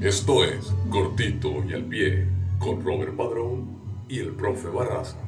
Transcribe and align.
Esto 0.00 0.42
es 0.44 0.74
Cortito 0.88 1.62
y 1.68 1.74
al 1.74 1.84
Pie 1.84 2.26
con 2.58 2.82
Robert 2.82 3.14
Padrón 3.14 4.06
y 4.08 4.18
el 4.20 4.30
profe 4.30 4.68
Barraza. 4.68 5.18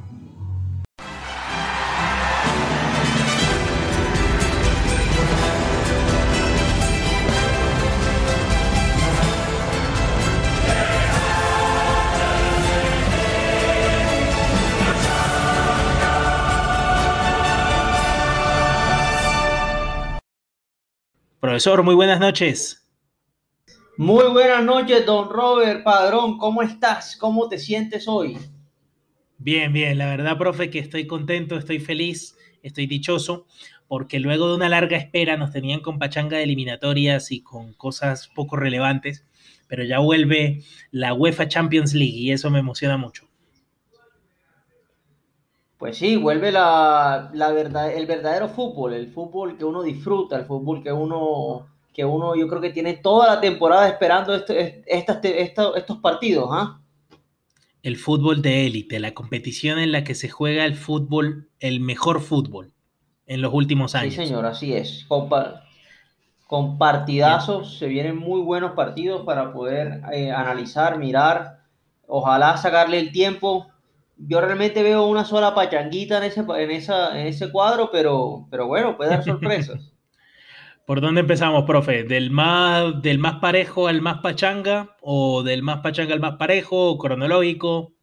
Profesor, 21.41 21.83
muy 21.83 21.95
buenas 21.95 22.19
noches. 22.21 22.82
Muy 24.03 24.33
buenas 24.33 24.65
noches, 24.65 25.07
don 25.07 25.31
Robert 25.31 25.85
Padrón. 25.85 26.37
¿Cómo 26.37 26.63
estás? 26.63 27.17
¿Cómo 27.17 27.49
te 27.49 27.57
sientes 27.57 28.09
hoy? 28.09 28.37
Bien, 29.39 29.73
bien. 29.73 29.97
La 29.97 30.07
verdad, 30.07 30.37
profe, 30.37 30.71
que 30.71 30.81
estoy 30.81 31.07
contento, 31.07 31.57
estoy 31.57 31.79
feliz, 31.79 32.37
estoy 32.65 32.89
dichoso, 32.89 33.47
porque 33.87 34.19
luego 34.19 34.49
de 34.49 34.57
una 34.57 34.69
larga 34.69 34.97
espera 34.97 35.37
nos 35.37 35.53
tenían 35.53 35.83
con 35.83 36.01
pachanga 36.01 36.39
de 36.39 36.43
eliminatorias 36.43 37.31
y 37.31 37.45
con 37.45 37.75
cosas 37.75 38.27
poco 38.35 38.57
relevantes, 38.57 39.25
pero 39.69 39.85
ya 39.85 40.01
vuelve 40.01 40.65
la 40.91 41.15
UEFA 41.15 41.47
Champions 41.47 41.95
League 41.95 42.19
y 42.19 42.33
eso 42.33 42.51
me 42.51 42.59
emociona 42.59 42.97
mucho. 42.97 43.29
Pues 45.79 45.97
sí, 45.97 46.17
vuelve 46.17 46.51
la, 46.51 47.31
la 47.35 47.53
verdad, 47.53 47.95
el 47.95 48.07
verdadero 48.07 48.49
fútbol, 48.49 48.95
el 48.95 49.13
fútbol 49.13 49.57
que 49.57 49.65
uno 49.65 49.81
disfruta, 49.81 50.37
el 50.41 50.47
fútbol 50.47 50.83
que 50.83 50.91
uno, 50.91 51.69
que 51.93 52.05
uno 52.05 52.35
yo 52.37 52.49
creo 52.49 52.61
que 52.61 52.71
tiene 52.71 52.95
toda 52.95 53.35
la 53.35 53.41
temporada 53.41 53.89
esperando 53.89 54.35
este, 54.35 54.83
estas, 54.87 55.19
estos 55.25 55.99
partidos. 55.99 56.49
¿ah? 56.51 56.81
El 57.83 57.97
fútbol 57.97 58.43
de 58.43 58.67
élite, 58.67 59.01
la 59.01 59.15
competición 59.15 59.79
en 59.79 59.93
la 59.93 60.05
que 60.05 60.15
se 60.15 60.29
juega 60.29 60.65
el 60.65 60.77
fútbol, 60.77 61.49
el 61.61 61.81
mejor 61.81 62.21
fútbol 62.21 62.73
en 63.27 63.43
los 63.43 63.53
últimos 63.53 63.95
años. 63.95 64.15
Sí, 64.15 64.27
señor, 64.27 64.47
así 64.47 64.73
es. 64.73 65.05
Con, 65.09 65.29
con 66.47 66.79
partidazos, 66.79 67.79
se 67.79 67.89
vienen 67.89 68.17
muy 68.17 68.41
buenos 68.41 68.73
partidos 68.73 69.25
para 69.25 69.53
poder 69.53 70.03
eh, 70.13 70.31
analizar, 70.31 70.99
mirar, 70.99 71.61
ojalá 72.07 72.57
sacarle 72.57 72.99
el 72.99 73.13
tiempo 73.13 73.73
yo 74.27 74.41
realmente 74.41 74.83
veo 74.83 75.07
una 75.07 75.25
sola 75.25 75.55
pachanguita 75.55 76.19
en 76.19 76.25
ese, 76.25 76.41
en 76.41 76.71
esa, 76.71 77.19
en 77.19 77.27
ese 77.27 77.51
cuadro, 77.51 77.91
pero, 77.91 78.47
pero 78.51 78.67
bueno, 78.67 78.97
puede 78.97 79.11
dar 79.11 79.25
sorpresas. 79.25 79.93
¿Por 80.87 81.01
dónde 81.01 81.21
empezamos, 81.21 81.65
profe? 81.65 82.05
¿Del 82.05 82.31
más, 82.31 83.01
¿Del 83.03 83.19
más 83.19 83.41
parejo 83.41 83.89
al 83.89 84.03
más 84.03 84.19
pachanga? 84.19 84.97
¿O 85.01 85.43
del 85.43 85.63
más 85.63 85.81
pachanga 85.81 86.15
al 86.15 86.21
más 86.21 86.37
parejo? 86.37 86.91
¿O 86.91 86.99
cronológico? 86.99 87.95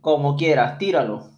Como 0.00 0.36
quieras, 0.36 0.78
tíralo. 0.78 1.30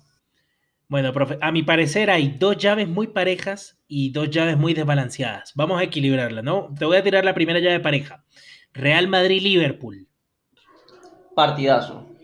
Bueno, 0.89 1.13
profe, 1.13 1.39
a 1.41 1.51
mi 1.53 1.63
parecer 1.63 2.11
hay 2.11 2.37
dos 2.39 2.57
llaves 2.57 2.89
muy 2.89 3.09
parejas 3.09 3.79
y 3.89 4.11
dos 4.13 4.31
llaves 4.31 4.57
muy 4.57 4.73
desbalanceadas. 4.73 5.53
Vamos 5.55 5.81
a 5.81 5.85
equilibrarla, 5.85 6.43
¿no? 6.43 6.73
Te 6.79 6.85
voy 6.85 6.97
a 6.97 7.03
tirar 7.03 7.25
la 7.25 7.35
primera 7.35 7.59
llave 7.59 7.81
pareja. 7.81 8.25
Real 8.73 9.09
Madrid-Liverpool. 9.09 10.07
Partidazo 11.35 12.17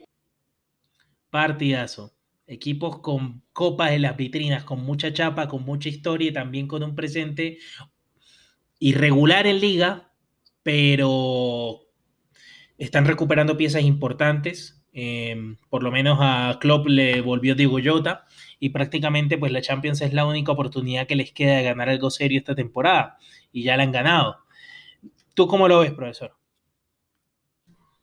partidazo. 1.32 2.14
Equipos 2.46 2.98
con 3.00 3.42
copas 3.54 3.92
en 3.92 4.02
las 4.02 4.16
vitrinas, 4.18 4.64
con 4.64 4.84
mucha 4.84 5.14
chapa, 5.14 5.48
con 5.48 5.64
mucha 5.64 5.88
historia 5.88 6.28
y 6.28 6.32
también 6.32 6.68
con 6.68 6.82
un 6.82 6.94
presente 6.94 7.58
irregular 8.82 9.46
en 9.46 9.60
liga, 9.60 10.10
pero 10.64 11.82
están 12.78 13.06
recuperando 13.06 13.56
piezas 13.56 13.82
importantes. 13.82 14.84
Em, 14.92 15.56
por 15.70 15.84
lo 15.84 15.92
menos 15.92 16.18
a 16.20 16.58
Klopp 16.60 16.86
le 16.88 17.20
volvió 17.20 17.54
Diego 17.54 17.78
Jota 17.82 18.26
y 18.58 18.70
prácticamente 18.70 19.38
pues 19.38 19.52
la 19.52 19.62
Champions 19.62 20.02
es 20.02 20.12
la 20.12 20.26
única 20.26 20.52
oportunidad 20.52 21.06
que 21.06 21.16
les 21.16 21.32
queda 21.32 21.56
de 21.56 21.62
ganar 21.62 21.88
algo 21.88 22.10
serio 22.10 22.38
esta 22.38 22.54
temporada 22.56 23.16
y 23.52 23.62
ya 23.62 23.76
la 23.76 23.84
han 23.84 23.92
ganado. 23.92 24.38
¿Tú 25.34 25.46
cómo 25.46 25.68
lo 25.68 25.78
ves, 25.78 25.92
profesor? 25.92 26.34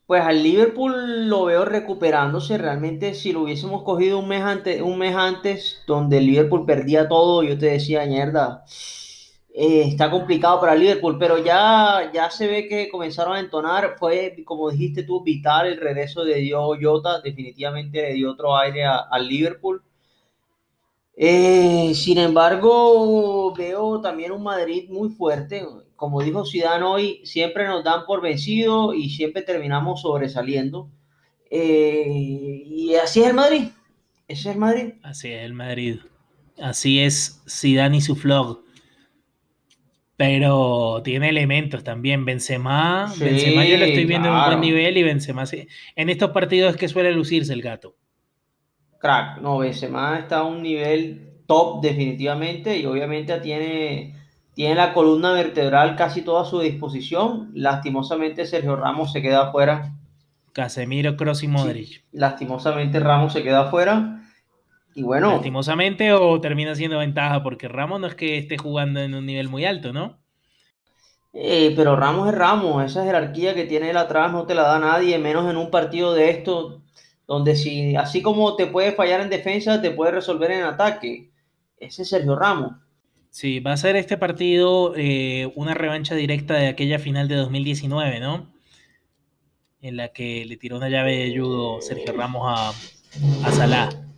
Pues 0.07 0.23
al 0.23 0.41
Liverpool 0.41 1.27
lo 1.27 1.45
veo 1.45 1.65
recuperándose. 1.65 2.57
Realmente, 2.57 3.13
si 3.13 3.33
lo 3.33 3.41
hubiésemos 3.41 3.83
cogido 3.83 4.17
un 4.17 4.29
mes 4.29 4.41
antes, 4.41 4.81
un 4.81 4.97
mes 4.97 5.13
antes 5.13 5.83
donde 5.85 6.19
el 6.19 6.25
Liverpool 6.25 6.65
perdía 6.65 7.07
todo, 7.09 7.43
yo 7.43 7.57
te 7.59 7.67
decía, 7.67 8.05
mierda, 8.05 8.63
eh, 9.61 9.83
está 9.89 10.09
complicado 10.09 10.61
para 10.61 10.73
Liverpool, 10.73 11.17
pero 11.19 11.43
ya, 11.43 12.09
ya 12.13 12.31
se 12.31 12.47
ve 12.47 12.69
que 12.69 12.87
comenzaron 12.87 13.35
a 13.35 13.41
entonar. 13.41 13.97
Fue, 13.99 14.41
como 14.45 14.71
dijiste 14.71 15.03
tú, 15.03 15.21
vital 15.21 15.67
el 15.67 15.81
regreso 15.81 16.23
de 16.23 16.35
Diogo 16.35 16.77
Jota. 16.81 17.19
Definitivamente 17.19 18.01
le 18.01 18.13
dio 18.13 18.31
otro 18.31 18.55
aire 18.55 18.85
al 18.85 19.27
Liverpool. 19.27 19.83
Eh, 21.13 21.91
sin 21.93 22.19
embargo, 22.19 23.53
veo 23.53 23.99
también 23.99 24.31
un 24.31 24.43
Madrid 24.43 24.89
muy 24.89 25.09
fuerte. 25.09 25.65
Como 25.97 26.21
dijo 26.21 26.45
Zidane 26.45 26.85
hoy, 26.85 27.21
siempre 27.25 27.67
nos 27.67 27.83
dan 27.83 28.05
por 28.05 28.21
vencido 28.21 28.93
y 28.93 29.09
siempre 29.09 29.41
terminamos 29.41 30.03
sobresaliendo. 30.03 30.89
Eh, 31.51 32.05
y 32.65 32.95
así 32.95 33.19
es 33.19 33.27
el 33.27 33.33
Madrid. 33.33 33.63
Ese 34.25 34.51
es 34.51 34.55
el 34.55 34.57
Madrid. 34.57 34.93
Así 35.03 35.33
es 35.33 35.43
el 35.43 35.53
Madrid. 35.53 35.97
Así 36.61 37.01
es 37.01 37.41
Zidane 37.45 37.97
y 37.97 38.01
su 38.01 38.15
vlog. 38.15 38.68
Pero 40.19 41.01
tiene 41.01 41.29
elementos 41.29 41.83
también. 41.83 42.25
Benzema, 42.25 43.11
Benzema 43.17 43.63
yo 43.63 43.77
lo 43.77 43.85
estoy 43.85 44.03
viendo 44.03 44.27
en 44.27 44.35
un 44.35 44.45
buen 44.45 44.59
nivel 44.59 44.97
y 44.97 45.03
Benzema 45.03 45.45
en 45.95 46.09
estos 46.09 46.31
partidos 46.31 46.71
es 46.71 46.77
que 46.77 46.89
suele 46.89 47.13
lucirse 47.13 47.53
el 47.53 47.61
gato 47.61 47.95
crack. 48.99 49.39
No, 49.39 49.57
Benzema 49.57 50.19
está 50.19 50.39
a 50.39 50.43
un 50.43 50.61
nivel 50.61 51.41
top 51.47 51.81
definitivamente 51.81 52.77
y 52.77 52.85
obviamente 52.85 53.39
tiene, 53.39 54.15
tiene 54.53 54.75
la 54.75 54.93
columna 54.93 55.31
vertebral 55.31 55.95
casi 55.95 56.21
toda 56.21 56.43
a 56.43 56.45
su 56.45 56.59
disposición. 56.59 57.49
Lastimosamente 57.55 58.45
Sergio 58.45 58.75
Ramos 58.75 59.11
se 59.11 59.21
queda 59.21 59.47
afuera. 59.47 59.93
Casemiro, 60.53 61.15
Kroos 61.15 61.43
y 61.43 61.47
Modric. 61.47 62.03
lastimosamente 62.11 62.99
Ramos 62.99 63.33
se 63.33 63.41
queda 63.41 63.61
afuera. 63.61 64.28
Y 64.95 65.03
bueno. 65.03 65.31
Lastimosamente 65.31 66.13
o 66.13 66.41
termina 66.41 66.75
siendo 66.75 66.97
ventaja 66.97 67.43
porque 67.43 67.67
Ramos 67.67 67.99
no 67.99 68.07
es 68.07 68.15
que 68.15 68.37
esté 68.37 68.57
jugando 68.57 68.99
en 68.99 69.13
un 69.13 69.25
nivel 69.25 69.49
muy 69.49 69.65
alto, 69.65 69.93
¿no? 69.93 70.19
Eh, 71.33 71.73
pero 71.75 71.95
Ramos 71.95 72.29
es 72.29 72.35
Ramos, 72.35 72.83
esa 72.83 73.03
jerarquía 73.03 73.53
que 73.53 73.65
tiene 73.65 73.91
él 73.91 73.97
atrás 73.97 74.31
no 74.31 74.45
te 74.45 74.55
la 74.55 74.63
da 74.63 74.79
nadie, 74.79 75.19
menos 75.19 75.49
en 75.49 75.57
un 75.57 75.69
partido 75.69 76.13
de 76.13 76.31
esto 76.31 76.81
donde 77.27 77.55
si 77.55 77.95
así 77.95 78.23
como 78.23 78.55
te 78.55 78.65
puede 78.65 78.91
fallar 78.93 79.21
en 79.21 79.29
defensa, 79.29 79.81
te 79.81 79.91
puede 79.91 80.11
resolver 80.11 80.49
en 80.49 80.63
ataque. 80.63 81.29
Ese 81.77 82.01
es 82.01 82.09
Sergio 82.09 82.35
Ramos. 82.35 82.73
Sí, 83.29 83.59
va 83.59 83.73
a 83.73 83.77
ser 83.77 83.95
este 83.95 84.17
partido 84.17 84.93
eh, 84.97 85.51
una 85.55 85.75
revancha 85.75 86.15
directa 86.15 86.55
de 86.55 86.67
aquella 86.67 86.97
final 86.97 87.27
de 87.27 87.35
2019, 87.35 88.19
¿no? 88.19 88.51
En 89.81 89.95
la 89.95 90.09
que 90.09 90.43
le 90.45 90.57
tiró 90.57 90.77
una 90.77 90.89
llave 90.89 91.17
de 91.17 91.39
judo 91.39 91.79
Sergio 91.81 92.13
Ramos 92.13 92.41
a, 92.45 92.69
a 93.47 93.51
Salah. 93.51 94.08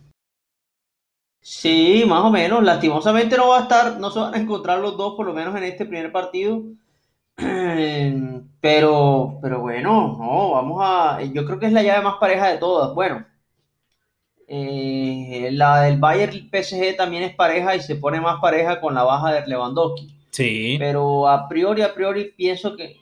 Sí, 1.42 2.04
más 2.06 2.24
o 2.24 2.30
menos. 2.30 2.62
Lastimosamente 2.62 3.36
no 3.36 3.48
va 3.48 3.58
a 3.58 3.62
estar, 3.62 3.98
no 3.98 4.10
se 4.10 4.20
van 4.20 4.34
a 4.34 4.38
encontrar 4.38 4.78
los 4.78 4.96
dos, 4.96 5.14
por 5.16 5.26
lo 5.26 5.34
menos 5.34 5.54
en 5.56 5.64
este 5.64 5.84
primer 5.84 6.12
partido. 6.12 6.62
Pero, 8.60 9.38
pero 9.42 9.60
bueno, 9.60 10.16
no, 10.16 10.50
vamos 10.52 10.78
a. 10.80 11.20
Yo 11.24 11.44
creo 11.44 11.58
que 11.58 11.66
es 11.66 11.72
la 11.72 11.82
llave 11.82 12.04
más 12.04 12.14
pareja 12.20 12.46
de 12.46 12.58
todas. 12.58 12.94
Bueno, 12.94 13.26
eh, 14.46 15.48
la 15.50 15.82
del 15.82 15.98
Bayern 15.98 16.48
PSG 16.48 16.96
también 16.96 17.24
es 17.24 17.34
pareja 17.34 17.74
y 17.74 17.80
se 17.80 17.96
pone 17.96 18.20
más 18.20 18.40
pareja 18.40 18.80
con 18.80 18.94
la 18.94 19.02
baja 19.02 19.32
de 19.32 19.46
Lewandowski. 19.48 20.14
Sí. 20.30 20.76
Pero 20.78 21.26
a 21.26 21.48
priori, 21.48 21.82
a 21.82 21.92
priori 21.92 22.32
pienso 22.36 22.76
que. 22.76 23.01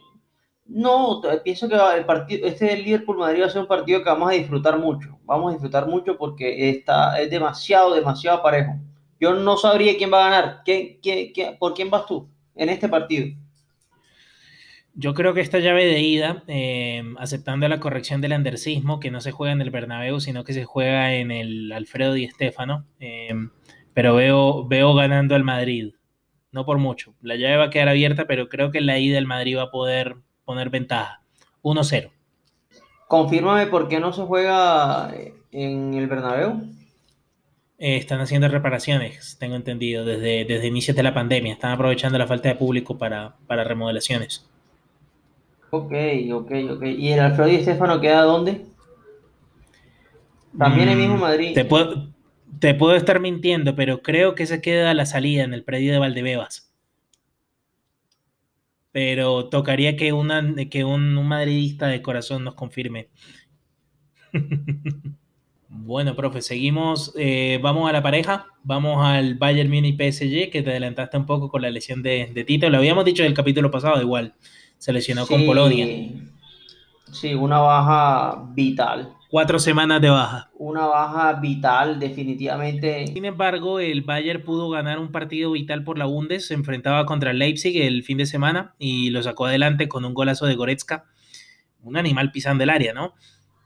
No, 0.73 1.21
pienso 1.43 1.69
que 1.69 1.75
el 1.75 2.07
partido, 2.07 2.47
este 2.47 2.67
del 2.67 2.85
Liverpool 2.85 3.19
Madrid 3.19 3.43
va 3.43 3.47
a 3.47 3.51
ser 3.51 3.63
un 3.63 3.67
partido 3.67 4.05
que 4.05 4.09
vamos 4.09 4.31
a 4.31 4.35
disfrutar 4.35 4.79
mucho. 4.79 5.19
Vamos 5.25 5.51
a 5.51 5.55
disfrutar 5.55 5.89
mucho 5.89 6.17
porque 6.17 6.71
está, 6.71 7.21
es 7.21 7.29
demasiado, 7.29 7.93
demasiado 7.93 8.41
parejo. 8.41 8.79
Yo 9.19 9.35
no 9.35 9.57
sabría 9.57 9.99
quién 9.99 10.13
va 10.13 10.25
a 10.25 10.31
ganar. 10.31 10.63
¿Qué, 10.65 11.01
qué, 11.03 11.57
por 11.59 11.75
quién 11.75 11.91
vas 11.91 12.07
tú 12.07 12.29
en 12.55 12.69
este 12.69 12.89
partido? 12.89 13.37
Yo 14.95 15.13
creo 15.13 15.35
que 15.35 15.41
esta 15.41 15.59
llave 15.59 15.87
de 15.87 16.01
ida, 16.03 16.45
eh, 16.47 17.03
aceptando 17.19 17.67
la 17.67 17.81
corrección 17.81 18.21
del 18.21 18.33
andersismo, 18.33 19.01
que 19.01 19.11
no 19.11 19.21
se 19.21 19.33
juega 19.33 19.53
en 19.53 19.63
el 19.63 19.71
Bernabéu, 19.71 20.21
sino 20.21 20.45
que 20.45 20.53
se 20.53 20.65
juega 20.65 21.15
en 21.15 21.33
el 21.33 21.73
Alfredo 21.73 22.13
Di 22.13 22.29
Stéfano, 22.29 22.87
eh, 23.01 23.35
pero 23.93 24.15
veo, 24.15 24.69
veo 24.69 24.95
ganando 24.95 25.35
al 25.35 25.43
Madrid, 25.43 25.95
no 26.53 26.65
por 26.65 26.79
mucho. 26.79 27.15
La 27.23 27.35
llave 27.35 27.57
va 27.57 27.65
a 27.65 27.71
quedar 27.71 27.89
abierta, 27.89 28.29
pero 28.29 28.49
creo 28.49 28.71
que 28.71 28.81
la 28.81 29.01
ida 29.01 29.19
el 29.19 29.27
Madrid 29.27 29.57
va 29.57 29.65
a 29.65 29.71
poder 29.71 30.17
poner 30.51 30.69
ventaja. 30.69 31.23
1-0. 31.63 32.11
Confírmame 33.07 33.69
por 33.69 33.87
qué 33.87 34.01
no 34.01 34.13
se 34.13 34.23
juega 34.23 35.15
en 35.53 35.95
el 35.95 36.09
Bernabéu. 36.09 36.61
Eh, 37.79 37.97
están 37.97 38.21
haciendo 38.21 38.49
reparaciones, 38.49 39.37
tengo 39.39 39.55
entendido, 39.55 40.05
desde, 40.05 40.45
desde 40.45 40.67
inicios 40.67 40.97
de 40.97 41.05
la 41.05 41.15
pandemia. 41.15 41.53
Están 41.53 41.71
aprovechando 41.71 42.19
la 42.19 42.27
falta 42.27 42.49
de 42.49 42.57
público 42.57 42.99
para, 42.99 43.37
para 43.47 43.63
remodelaciones. 43.63 44.45
Ok, 45.71 45.93
ok, 46.33 46.53
ok. 46.73 46.83
¿Y 46.83 47.13
el 47.13 47.21
Alfredo 47.21 47.49
y 47.49 47.55
Estefano 47.55 48.01
queda 48.01 48.23
dónde? 48.23 48.67
También 50.59 50.89
el 50.89 50.99
mismo 50.99 51.17
Mm, 51.17 51.21
Madrid. 51.21 51.55
Te 51.55 51.65
puedo, 51.65 52.09
te 52.59 52.75
puedo 52.75 52.97
estar 52.97 53.21
mintiendo, 53.21 53.77
pero 53.77 54.03
creo 54.03 54.35
que 54.35 54.47
se 54.47 54.61
queda 54.61 54.91
a 54.91 54.95
la 54.95 55.07
salida 55.07 55.45
en 55.45 55.55
el 55.55 55.63
predio 55.63 55.93
de 55.93 56.01
Valdebebas. 56.01 56.70
Pero 58.93 59.49
tocaría 59.49 59.97
que, 59.97 60.13
una, 60.13 60.55
que 60.71 60.85
un, 60.85 61.17
un 61.17 61.27
madridista 61.29 61.87
de 61.89 62.03
corazón 62.03 62.45
nos 62.45 62.55
confirme. 62.55 63.09
Bueno, 65.73 66.17
profe, 66.17 66.43
seguimos. 66.43 67.13
eh, 67.17 67.61
vamos 67.63 67.89
a 67.89 67.93
la 67.93 68.03
pareja. 68.03 68.47
Vamos 68.65 69.05
al 69.07 69.37
Bayern 69.37 69.71
Munich 69.71 69.97
PSG, 69.97 70.51
que 70.51 70.63
te 70.63 70.71
adelantaste 70.71 71.17
un 71.17 71.27
poco 71.27 71.49
con 71.49 71.63
la 71.63 71.71
lesión 71.71 72.03
de, 72.03 72.31
de 72.35 72.45
Tito. 72.45 72.69
Lo 72.69 72.79
habíamos 72.79 73.05
dicho 73.05 73.23
en 73.23 73.29
el 73.29 73.35
capítulo 73.35 73.71
pasado, 73.71 74.01
igual. 74.03 74.35
Se 74.79 74.93
lesionó 74.93 75.27
con 75.29 75.47
Polonia. 75.47 75.87
Sí, 77.13 77.35
una 77.35 77.59
baja 77.61 78.49
vital. 78.53 79.15
Cuatro 79.31 79.61
semanas 79.61 80.01
de 80.01 80.11
baja. 80.11 80.51
Una 80.59 80.87
baja 80.87 81.35
vital, 81.35 82.01
definitivamente. 82.01 83.07
Sin 83.07 83.25
embargo, 83.25 83.79
el 83.79 84.03
Bayern 84.03 84.43
pudo 84.43 84.69
ganar 84.71 84.99
un 84.99 85.13
partido 85.13 85.53
vital 85.53 85.85
por 85.85 85.99
la 85.99 86.07
Bundes. 86.07 86.49
Se 86.49 86.55
enfrentaba 86.55 87.07
contra 87.07 87.33
Leipzig 87.33 87.81
el 87.81 88.03
fin 88.03 88.19
de 88.19 88.27
semana 88.27 88.75
y 88.79 89.11
lo 89.11 89.23
sacó 89.23 89.47
adelante 89.47 89.89
con 89.89 90.05
un 90.05 90.15
golazo 90.15 90.47
de 90.47 90.57
Goretzka. 90.57 91.05
Un 91.85 91.97
animal 91.97 92.33
pisando 92.33 92.65
el 92.65 92.71
área, 92.71 92.93
¿no? 92.93 93.15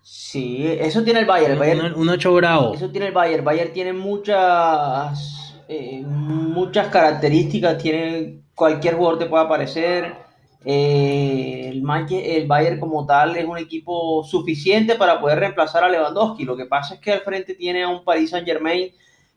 Sí, 0.02 0.66
eso 0.66 1.02
tiene 1.02 1.20
el 1.20 1.26
Bayern. 1.26 1.52
El 1.52 1.56
Un, 1.56 1.60
Bayern 1.60 1.86
un- 1.94 2.00
un 2.02 2.08
ocho 2.10 2.34
bravo. 2.34 2.74
Eso 2.74 2.90
tiene 2.90 3.06
el 3.06 3.12
Bayern. 3.14 3.42
Bayern 3.42 3.72
tiene 3.72 3.94
muchas, 3.94 5.54
eh, 5.68 6.02
muchas 6.06 6.88
características. 6.88 7.78
Tiene 7.78 8.40
cualquier 8.54 8.96
jugador 8.96 9.18
te 9.18 9.26
puede 9.26 9.44
aparecer. 9.44 10.23
Eh, 10.64 11.68
el, 11.70 11.82
Manche- 11.82 12.36
el 12.36 12.46
Bayern 12.46 12.80
como 12.80 13.04
tal 13.04 13.36
es 13.36 13.44
un 13.44 13.58
equipo 13.58 14.24
suficiente 14.24 14.94
para 14.94 15.20
poder 15.20 15.38
reemplazar 15.40 15.84
a 15.84 15.88
Lewandowski. 15.88 16.44
Lo 16.44 16.56
que 16.56 16.66
pasa 16.66 16.94
es 16.94 17.00
que 17.00 17.12
al 17.12 17.20
frente 17.20 17.54
tiene 17.54 17.82
a 17.82 17.88
un 17.88 18.04
Paris 18.04 18.30
Saint 18.30 18.46
Germain 18.46 18.90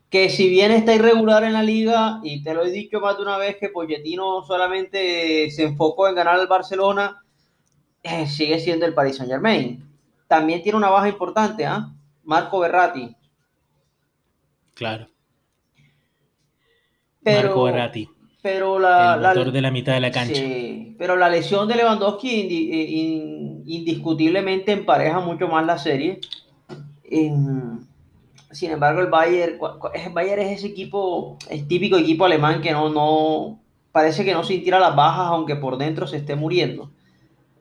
que 0.09 0.29
si 0.29 0.47
bien 0.49 0.71
está 0.71 0.95
irregular 0.95 1.43
en 1.43 1.51
la 1.51 1.61
liga, 1.63 2.21
y 2.23 2.41
te 2.41 2.53
lo 2.53 2.63
he 2.63 2.71
dicho 2.71 3.01
más 3.01 3.17
de 3.17 3.23
una 3.23 3.37
vez 3.37 3.57
que 3.57 3.67
Pochettino 3.67 4.41
solamente 4.41 5.51
se 5.51 5.63
enfocó 5.63 6.07
en 6.07 6.15
ganar 6.15 6.39
al 6.39 6.47
Barcelona, 6.47 7.21
eh, 8.03 8.25
sigue 8.25 8.57
siendo 8.59 8.85
el 8.85 8.93
Paris 8.93 9.17
Saint 9.17 9.29
Germain. 9.29 9.83
También 10.29 10.63
tiene 10.63 10.77
una 10.77 10.89
baja 10.89 11.09
importante, 11.09 11.65
¿ah? 11.65 11.93
Marco 12.23 12.59
Berratti. 12.59 13.13
Claro. 14.73 15.07
Pero, 17.21 17.47
Marco 17.49 17.63
Verratti, 17.63 18.09
pero 18.47 18.79
la, 18.79 19.15
el 19.15 19.21
la- 19.21 19.29
motor 19.29 19.51
de 19.51 19.61
la 19.61 19.71
mitad 19.71 19.93
de 19.93 19.99
la 19.99 20.11
cancha. 20.11 20.35
sí, 20.35 20.95
pero 20.97 21.15
la 21.15 21.29
lesión 21.29 21.67
de 21.67 21.75
Lewandowski 21.75 22.29
indi- 22.29 22.69
in- 22.89 23.63
indiscutiblemente 23.65 24.71
empareja 24.71 25.19
mucho 25.19 25.47
más 25.47 25.65
la 25.65 25.77
serie. 25.77 26.19
Em, 27.03 27.79
sin 28.51 28.71
embargo, 28.71 29.01
el 29.01 29.07
Bayern, 29.07 29.59
el 29.93 30.13
Bayern 30.13 30.41
es 30.41 30.59
ese 30.59 30.67
equipo, 30.67 31.37
es 31.49 31.67
típico 31.67 31.97
equipo 31.97 32.25
alemán 32.25 32.61
que 32.61 32.71
no, 32.71 32.89
no, 32.89 33.59
parece 33.91 34.23
que 34.25 34.33
no 34.33 34.43
sintiera 34.43 34.79
las 34.79 34.95
bajas 34.95 35.27
aunque 35.27 35.55
por 35.55 35.77
dentro 35.77 36.07
se 36.07 36.17
esté 36.17 36.35
muriendo. 36.35 36.91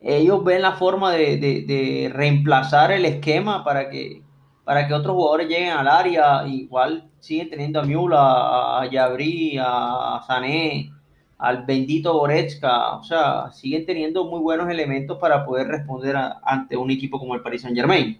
Ellos 0.01 0.43
ven 0.43 0.61
la 0.61 0.73
forma 0.73 1.11
de, 1.11 1.37
de- 1.37 1.61
de 1.63 2.09
reemplazar 2.13 2.91
el 2.91 3.03
esquema 3.05 3.63
para 3.63 3.89
que, 3.89 4.21
para 4.67 4.85
que 4.85 4.93
otros 4.93 5.15
jugadores 5.15 5.47
lleguen 5.47 5.69
al 5.69 5.87
área. 5.87 6.45
Igual 6.45 7.09
siguen 7.19 7.49
teniendo 7.49 7.79
a 7.79 7.83
Müller, 7.83 8.17
a, 8.19 8.89
Yabri, 8.91 9.57
a 9.57 10.21
Sané, 10.27 10.91
al 11.37 11.65
bendito 11.65 12.11
Goretzka. 12.11 12.97
O 12.97 13.03
sea, 13.03 13.49
siguen 13.53 13.85
teniendo 13.85 14.25
muy 14.25 14.41
buenos 14.41 14.69
elementos 14.69 15.17
para 15.19 15.45
poder 15.45 15.67
responder 15.67 16.17
ante 16.43 16.75
un 16.75 16.91
equipo 16.91 17.17
como 17.17 17.33
el 17.33 17.41
Paris 17.41 17.61
Saint 17.61 17.77
Germain. 17.77 18.19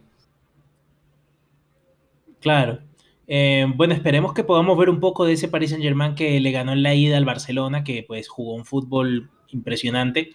Claro. 2.40 2.80
Eh, 3.28 3.66
bueno, 3.76 3.94
esperemos 3.94 4.34
que 4.34 4.46
podamos 4.46 4.78
ver 4.78 4.90
un 4.90 5.02
poco 5.02 5.26
de 5.26 5.34
ese 5.34 5.50
Paris 5.50 5.72
Saint-Germain 5.72 6.16
que 6.16 6.40
le 6.40 6.52
ganó 6.52 6.72
en 6.72 6.82
la 6.82 6.96
ida 6.96 7.18
al 7.18 7.26
Barcelona, 7.26 7.84
que 7.84 8.06
pues 8.08 8.30
jugó 8.30 8.54
un 8.54 8.64
fútbol 8.64 9.30
impresionante. 9.50 10.30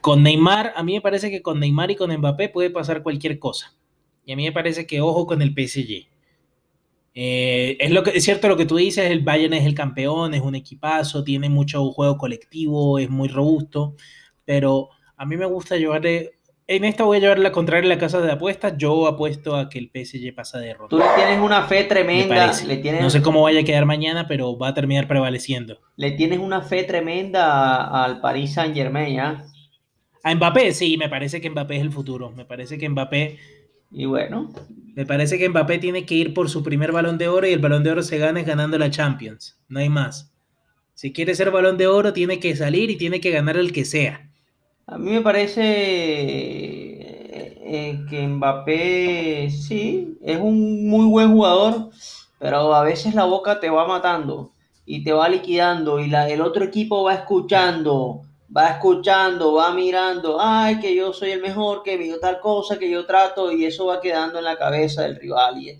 Con 0.00 0.22
Neymar, 0.22 0.72
a 0.76 0.82
mí 0.82 0.94
me 0.94 1.02
parece 1.02 1.30
que 1.30 1.42
con 1.42 1.60
Neymar 1.60 1.90
y 1.90 1.96
con 1.96 2.10
Mbappé 2.10 2.48
puede 2.48 2.70
pasar 2.70 3.02
cualquier 3.02 3.38
cosa. 3.38 3.76
Y 4.30 4.32
a 4.32 4.36
mí 4.36 4.44
me 4.44 4.52
parece 4.52 4.86
que 4.86 5.00
ojo 5.00 5.26
con 5.26 5.42
el 5.42 5.50
PSG. 5.50 6.06
Eh, 7.16 7.76
es, 7.80 7.90
lo 7.90 8.04
que, 8.04 8.10
es 8.10 8.22
cierto 8.22 8.46
lo 8.46 8.56
que 8.56 8.64
tú 8.64 8.76
dices, 8.76 9.10
el 9.10 9.24
Bayern 9.24 9.54
es 9.54 9.66
el 9.66 9.74
campeón, 9.74 10.34
es 10.34 10.40
un 10.40 10.54
equipazo, 10.54 11.24
tiene 11.24 11.48
mucho 11.48 11.90
juego 11.90 12.16
colectivo, 12.16 13.00
es 13.00 13.10
muy 13.10 13.26
robusto, 13.26 13.96
pero 14.44 14.90
a 15.16 15.26
mí 15.26 15.36
me 15.36 15.46
gusta 15.46 15.76
llevarle, 15.78 16.38
en 16.68 16.84
esta 16.84 17.02
voy 17.02 17.16
a 17.16 17.20
llevar 17.20 17.40
la 17.40 17.50
contraria 17.50 17.86
a 17.90 17.94
la 17.96 17.98
casa 17.98 18.20
de 18.20 18.30
apuestas, 18.30 18.74
yo 18.78 19.08
apuesto 19.08 19.56
a 19.56 19.68
que 19.68 19.80
el 19.80 19.90
PSG 19.92 20.32
pasa 20.32 20.60
de 20.60 20.74
ronda. 20.74 20.90
Tú 20.90 20.98
le 20.98 21.06
tienes 21.16 21.40
una 21.40 21.64
fe 21.64 21.80
Me 21.80 21.84
tremenda, 21.88 22.36
parece. 22.36 22.68
le 22.68 22.76
tienes, 22.76 23.02
No 23.02 23.10
sé 23.10 23.22
cómo 23.22 23.42
vaya 23.42 23.62
a 23.62 23.64
quedar 23.64 23.84
mañana, 23.84 24.28
pero 24.28 24.56
va 24.56 24.68
a 24.68 24.74
terminar 24.74 25.08
prevaleciendo. 25.08 25.80
le 25.96 26.12
tienes 26.12 26.38
una 26.38 26.62
fe 26.62 26.84
tremenda 26.84 28.04
al 28.04 28.20
Paris 28.20 28.52
Saint 28.54 28.76
Germain, 28.76 29.18
¿ah? 29.18 29.44
A 30.22 30.34
Mbappé, 30.34 30.72
sí, 30.72 30.96
me 30.98 31.08
parece 31.08 31.40
que 31.40 31.50
Mbappé 31.50 31.76
es 31.76 31.82
el 31.82 31.90
futuro. 31.90 32.30
Me 32.30 32.44
parece 32.44 32.78
que 32.78 32.88
Mbappé, 32.88 33.38
Y 33.90 34.04
bueno, 34.06 34.52
me 34.94 35.06
parece 35.06 35.38
que 35.38 35.48
Mbappé 35.48 35.78
tiene 35.78 36.06
que 36.06 36.14
ir 36.14 36.34
por 36.34 36.48
su 36.48 36.62
primer 36.62 36.92
balón 36.92 37.18
de 37.18 37.28
oro 37.28 37.46
y 37.46 37.52
el 37.52 37.58
balón 37.58 37.82
de 37.82 37.90
oro 37.90 38.02
se 38.02 38.18
gana 38.18 38.42
ganando 38.42 38.78
la 38.78 38.90
Champions. 38.90 39.58
No 39.68 39.80
hay 39.80 39.88
más. 39.88 40.32
Si 40.94 41.12
quiere 41.12 41.34
ser 41.34 41.50
balón 41.50 41.78
de 41.78 41.86
oro, 41.86 42.12
tiene 42.12 42.38
que 42.38 42.54
salir 42.54 42.90
y 42.90 42.96
tiene 42.96 43.20
que 43.20 43.30
ganar 43.30 43.56
el 43.56 43.72
que 43.72 43.84
sea. 43.84 44.30
A 44.86 44.98
mí 44.98 45.10
me 45.12 45.20
parece 45.22 45.50
eh, 47.72 48.04
que 48.08 48.26
Mbappé 48.26 49.48
sí, 49.50 50.18
es 50.20 50.38
un 50.38 50.88
muy 50.88 51.06
buen 51.06 51.30
jugador, 51.30 51.90
pero 52.38 52.74
a 52.74 52.82
veces 52.82 53.14
la 53.14 53.24
boca 53.24 53.60
te 53.60 53.70
va 53.70 53.86
matando 53.86 54.52
y 54.84 55.04
te 55.04 55.12
va 55.12 55.28
liquidando 55.28 56.00
y 56.00 56.08
la, 56.08 56.28
el 56.28 56.40
otro 56.40 56.64
equipo 56.64 57.04
va 57.04 57.14
escuchando, 57.14 58.22
va 58.54 58.68
escuchando, 58.70 59.54
va 59.54 59.72
mirando, 59.72 60.38
ay, 60.40 60.80
que 60.80 60.94
yo 60.94 61.12
soy 61.12 61.30
el 61.30 61.40
mejor, 61.40 61.82
que 61.82 62.06
yo 62.06 62.18
tal 62.18 62.40
cosa, 62.40 62.78
que 62.78 62.90
yo 62.90 63.06
trato 63.06 63.52
y 63.52 63.64
eso 63.64 63.86
va 63.86 64.00
quedando 64.00 64.38
en 64.38 64.44
la 64.44 64.56
cabeza 64.56 65.02
del 65.02 65.16
rival. 65.16 65.58
Y, 65.58 65.78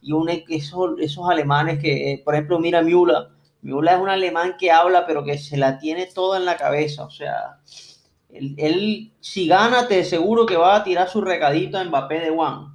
y 0.00 0.12
un, 0.12 0.28
esos, 0.28 0.98
esos 0.98 1.28
alemanes 1.28 1.80
que, 1.80 2.12
eh, 2.12 2.22
por 2.24 2.34
ejemplo, 2.34 2.58
mira 2.58 2.82
Müller, 2.82 3.28
Müller 3.62 3.94
es 3.94 4.00
un 4.00 4.08
alemán 4.08 4.56
que 4.58 4.70
habla 4.70 5.06
pero 5.06 5.24
que 5.24 5.38
se 5.38 5.56
la 5.56 5.78
tiene 5.78 6.06
toda 6.06 6.38
en 6.38 6.44
la 6.44 6.56
cabeza, 6.56 7.04
o 7.04 7.10
sea... 7.10 7.58
Él, 8.32 8.54
él, 8.56 9.12
si 9.20 9.46
gana, 9.46 9.86
te 9.86 10.02
seguro 10.04 10.46
que 10.46 10.56
va 10.56 10.76
a 10.76 10.84
tirar 10.84 11.06
su 11.06 11.20
recadito 11.20 11.76
a 11.76 11.84
Mbappé 11.84 12.18
de 12.18 12.30
One. 12.30 12.68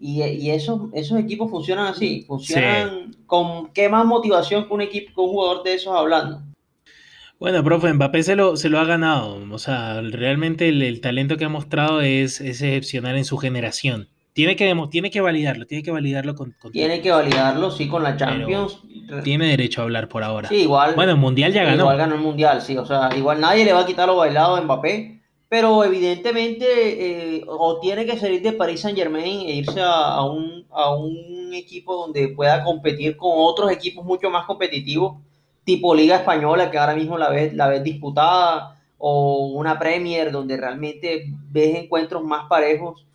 Y, 0.00 0.20
y 0.24 0.50
esos, 0.50 0.80
esos 0.92 1.16
equipos 1.20 1.48
funcionan 1.48 1.86
así, 1.86 2.22
funcionan 2.22 3.14
con 3.24 3.72
qué 3.72 3.88
más 3.88 4.04
motivación 4.04 4.66
que 4.66 4.74
un 4.74 4.80
equipo, 4.80 5.14
que 5.14 5.20
un 5.20 5.28
jugador 5.28 5.62
de 5.62 5.74
esos 5.74 5.94
hablando. 5.94 6.42
Bueno, 7.44 7.62
profe, 7.62 7.92
Mbappé 7.92 8.22
se 8.22 8.36
lo, 8.36 8.56
se 8.56 8.70
lo 8.70 8.78
ha 8.80 8.84
ganado. 8.84 9.38
O 9.50 9.58
sea, 9.58 10.00
realmente 10.00 10.66
el, 10.70 10.80
el 10.80 11.02
talento 11.02 11.36
que 11.36 11.44
ha 11.44 11.50
mostrado 11.50 12.00
es, 12.00 12.40
es 12.40 12.62
excepcional 12.62 13.18
en 13.18 13.26
su 13.26 13.36
generación. 13.36 14.08
Tiene 14.32 14.56
que, 14.56 14.74
tiene 14.90 15.10
que 15.10 15.20
validarlo, 15.20 15.66
tiene 15.66 15.82
que 15.82 15.90
validarlo 15.90 16.34
con, 16.34 16.54
con- 16.58 16.72
Tiene 16.72 17.02
que 17.02 17.10
validarlo, 17.10 17.70
sí, 17.70 17.86
con 17.86 18.02
la 18.02 18.16
Champions. 18.16 18.78
tiene 19.24 19.48
derecho 19.48 19.82
a 19.82 19.84
hablar 19.84 20.08
por 20.08 20.24
ahora. 20.24 20.48
Sí, 20.48 20.62
igual. 20.62 20.94
Bueno, 20.94 21.12
el 21.12 21.18
Mundial 21.18 21.52
ya 21.52 21.64
ganó. 21.64 21.82
Igual 21.82 21.98
ganó 21.98 22.14
el 22.14 22.20
Mundial, 22.22 22.62
sí. 22.62 22.78
O 22.78 22.86
sea, 22.86 23.10
igual 23.14 23.40
nadie 23.42 23.66
le 23.66 23.74
va 23.74 23.80
a 23.80 23.86
quitar 23.86 24.08
lo 24.08 24.16
bailado 24.16 24.56
a 24.56 24.62
Mbappé. 24.62 25.20
Pero 25.50 25.84
evidentemente 25.84 26.64
eh, 27.36 27.44
o 27.46 27.78
tiene 27.78 28.06
que 28.06 28.18
salir 28.18 28.40
de 28.40 28.52
Paris 28.54 28.80
Saint 28.80 28.96
Germain 28.98 29.42
e 29.46 29.54
irse 29.56 29.80
a, 29.82 30.14
a 30.14 30.24
un, 30.24 30.64
a 30.70 30.94
un 30.96 31.52
equipo 31.52 31.94
donde 31.94 32.28
pueda 32.28 32.64
competir 32.64 33.16
con 33.18 33.32
otros 33.34 33.70
equipos 33.70 34.02
mucho 34.04 34.30
más 34.30 34.46
competitivos, 34.46 35.18
tipo 35.64 35.94
Liga 35.94 36.16
Española, 36.16 36.70
que 36.70 36.78
ahora 36.78 36.94
mismo 36.94 37.18
la 37.18 37.30
ves, 37.30 37.54
la 37.54 37.68
ves 37.68 37.82
disputada, 37.82 38.80
o 38.98 39.46
una 39.48 39.78
Premier 39.78 40.30
donde 40.30 40.56
realmente 40.56 41.26
ves 41.50 41.76
encuentros 41.76 42.22
más 42.24 42.46
parejos. 42.48 43.06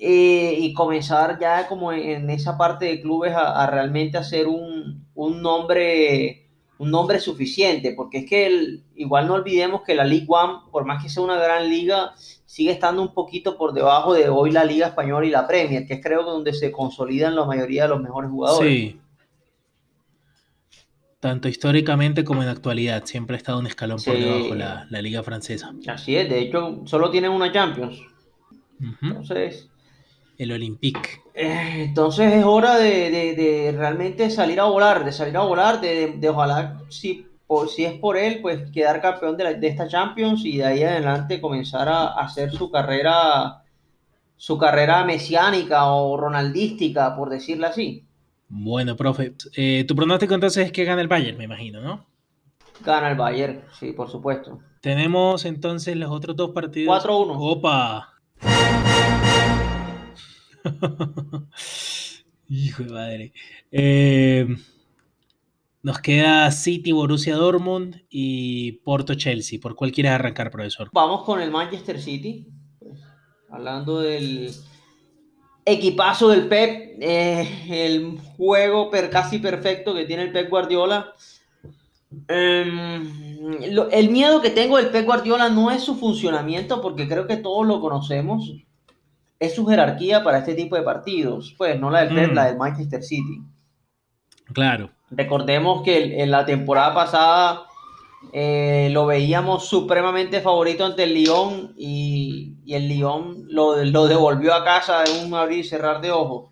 eh, 0.00 0.54
y 0.58 0.72
comenzar 0.74 1.38
ya 1.40 1.66
como 1.66 1.92
en, 1.92 2.30
esa 2.30 2.56
parte 2.56 2.84
de 2.86 3.00
clubes 3.00 3.32
a, 3.34 3.62
a 3.62 3.66
realmente 3.66 4.16
hacer 4.16 4.46
un, 4.46 5.04
un 5.14 5.42
nombre 5.42 6.48
un 6.78 6.90
nombre 6.90 7.18
suficiente, 7.18 7.92
porque 7.92 8.18
es 8.18 8.26
que 8.26 8.46
el, 8.46 8.84
igual 8.94 9.26
no 9.26 9.34
olvidemos 9.34 9.82
que 9.82 9.94
la 9.94 10.04
League 10.04 10.26
One, 10.28 10.60
por 10.70 10.84
más 10.84 11.02
que 11.02 11.08
sea 11.08 11.22
una 11.22 11.36
gran 11.36 11.68
liga, 11.68 12.12
sigue 12.46 12.70
estando 12.70 13.02
un 13.02 13.12
poquito 13.12 13.58
por 13.58 13.72
debajo 13.72 14.14
de 14.14 14.28
hoy 14.28 14.52
la 14.52 14.64
Liga 14.64 14.86
Española 14.86 15.26
y 15.26 15.30
la 15.30 15.46
Premier, 15.46 15.86
que 15.86 15.94
es 15.94 16.02
creo 16.02 16.22
donde 16.22 16.52
se 16.52 16.70
consolidan 16.70 17.34
la 17.34 17.44
mayoría 17.44 17.82
de 17.82 17.88
los 17.88 18.00
mejores 18.00 18.30
jugadores. 18.30 18.70
Sí. 18.70 19.00
Tanto 21.20 21.48
históricamente 21.48 22.24
como 22.24 22.42
en 22.42 22.48
actualidad, 22.48 23.04
siempre 23.04 23.34
ha 23.34 23.38
estado 23.38 23.58
un 23.58 23.66
escalón 23.66 24.02
por 24.02 24.18
debajo 24.18 24.54
la, 24.54 24.86
la 24.88 25.02
liga 25.02 25.22
francesa. 25.22 25.72
Así 25.88 26.16
es, 26.16 26.28
de 26.28 26.38
hecho, 26.40 26.82
solo 26.84 27.10
tienen 27.10 27.32
una 27.32 27.52
Champions. 27.52 27.98
Ujú. 28.80 29.06
Entonces, 29.06 29.68
El 30.38 30.52
Olympique. 30.52 31.00
eh, 31.34 31.84
entonces 31.88 32.32
es 32.32 32.44
hora 32.44 32.76
de, 32.78 33.10
de- 33.10 33.34
de 33.34 33.72
realmente 33.76 34.30
salir 34.30 34.60
a 34.60 34.64
volar, 34.64 35.04
de 35.04 35.12
salir 35.12 35.36
a 35.36 35.40
volar, 35.42 35.80
de, 35.80 36.28
ojalá 36.28 36.80
si 36.88 37.26
por, 37.46 37.68
si 37.68 37.84
es 37.84 37.98
por 37.98 38.16
él, 38.16 38.40
pues 38.42 38.70
quedar 38.72 39.00
campeón 39.00 39.36
de, 39.36 39.54
de 39.54 39.66
esta 39.68 39.88
Champions 39.88 40.44
y 40.44 40.58
de 40.58 40.64
ahí 40.66 40.82
adelante 40.84 41.40
comenzar 41.40 41.88
a, 41.88 42.08
hacer 42.08 42.52
su 42.52 42.70
carrera, 42.70 43.62
su 44.36 44.58
carrera 44.58 45.04
mesiánica 45.04 45.86
o 45.92 46.16
ronaldística, 46.18 47.16
por 47.16 47.30
decirlo 47.30 47.68
así. 47.68 48.07
Bueno, 48.48 48.96
profe, 48.96 49.34
eh, 49.56 49.84
tu 49.86 49.94
pronóstico 49.94 50.34
entonces 50.34 50.66
es 50.66 50.72
que 50.72 50.84
gana 50.84 51.02
el 51.02 51.08
Bayern, 51.08 51.36
me 51.36 51.44
imagino, 51.44 51.82
¿no? 51.82 52.06
Gana 52.84 53.10
el 53.10 53.16
Bayern, 53.16 53.62
sí, 53.78 53.92
por 53.92 54.10
supuesto. 54.10 54.60
Tenemos 54.80 55.44
entonces 55.44 55.96
los 55.96 56.10
otros 56.10 56.36
dos 56.36 56.50
partidos. 56.52 57.04
4-1. 57.04 57.36
Opa. 57.36 58.14
Hijo 62.48 62.84
de 62.84 62.90
madre. 62.90 63.32
Eh, 63.70 64.46
nos 65.82 65.98
queda 66.00 66.50
City, 66.50 66.92
Borussia 66.92 67.36
Dortmund 67.36 68.02
y 68.08 68.72
Porto 68.84 69.14
Chelsea. 69.14 69.58
¿Por 69.60 69.74
cuál 69.74 69.92
quieres 69.92 70.12
arrancar, 70.12 70.50
profesor? 70.50 70.88
Vamos 70.92 71.24
con 71.24 71.40
el 71.40 71.50
Manchester 71.50 72.00
City. 72.00 72.48
Pues, 72.78 72.98
hablando 73.50 74.00
del 74.00 74.50
equipazo 75.72 76.28
del 76.28 76.48
Pep, 76.48 76.96
eh, 77.00 77.48
el 77.70 78.18
juego 78.36 78.90
per, 78.90 79.10
casi 79.10 79.38
perfecto 79.38 79.94
que 79.94 80.04
tiene 80.04 80.24
el 80.24 80.32
Pep 80.32 80.48
Guardiola. 80.50 81.12
Lo, 83.70 83.90
el 83.90 84.10
miedo 84.10 84.40
que 84.40 84.50
tengo 84.50 84.76
del 84.76 84.88
Pep 84.90 85.04
Guardiola 85.04 85.48
no 85.48 85.70
es 85.70 85.82
su 85.82 85.96
funcionamiento, 85.96 86.80
porque 86.80 87.08
creo 87.08 87.26
que 87.26 87.36
todos 87.36 87.66
lo 87.66 87.80
conocemos. 87.80 88.52
Es 89.38 89.54
su 89.54 89.66
jerarquía 89.66 90.24
para 90.24 90.38
este 90.38 90.54
tipo 90.54 90.74
de 90.76 90.82
partidos. 90.82 91.54
Pues 91.56 91.78
no 91.78 91.90
la 91.90 92.04
del 92.04 92.14
Pep, 92.14 92.32
Mm. 92.32 92.34
la 92.34 92.46
del 92.46 92.56
Manchester 92.56 93.02
City. 93.02 93.42
Claro. 94.52 94.90
Recordemos 95.10 95.82
que 95.82 96.22
en 96.22 96.30
la 96.30 96.44
temporada 96.44 96.94
pasada 96.94 97.62
eh, 98.32 98.88
lo 98.92 99.06
veíamos 99.06 99.68
supremamente 99.68 100.40
favorito 100.40 100.84
ante 100.84 101.04
el 101.04 101.14
Lyon 101.14 101.72
y, 101.76 102.54
y 102.68 102.74
el 102.74 102.86
Lyon 102.86 103.46
lo, 103.48 103.82
lo 103.82 104.08
devolvió 104.08 104.52
a 104.52 104.62
casa 104.62 105.02
en 105.02 105.26
un 105.26 105.32
abrir 105.32 105.60
y 105.60 105.64
cerrar 105.64 106.02
de 106.02 106.10
ojos. 106.10 106.50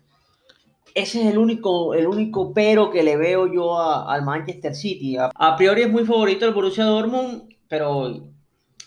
Ese 0.95 1.21
es 1.21 1.27
el 1.27 1.37
único, 1.37 1.93
el 1.93 2.07
único 2.07 2.55
pero 2.55 2.89
que 2.89 3.03
le 3.03 3.15
veo 3.17 3.45
yo 3.45 3.79
al 3.79 4.23
Manchester 4.23 4.73
City. 4.73 5.15
A, 5.19 5.55
priori 5.55 5.83
es 5.83 5.91
muy 5.91 6.05
favorito 6.05 6.47
el 6.47 6.55
Borussia 6.55 6.85
Dortmund, 6.85 7.43
pero 7.67 8.31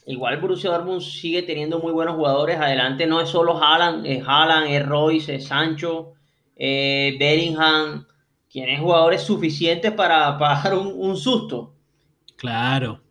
igual 0.06 0.40
Borussia 0.40 0.70
Dortmund 0.70 1.02
sigue 1.02 1.42
teniendo 1.42 1.78
muy 1.78 1.92
buenos 1.92 2.16
jugadores. 2.16 2.58
Adelante 2.58 3.06
no 3.06 3.20
es 3.20 3.28
solo 3.28 3.62
Haaland, 3.62 4.04
es 4.06 4.24
Haaland, 4.26 4.66
es 4.66 4.84
Royce, 4.84 5.36
es 5.36 5.46
Sancho, 5.46 6.14
eh, 6.56 7.16
Bellingham, 7.20 8.06
tiene 8.48 8.76
jugadores 8.80 9.22
suficientes 9.22 9.92
para, 9.92 10.36
un, 10.76 10.94
un 10.96 11.16
susto. 11.16 11.76
Claro. 12.34 13.02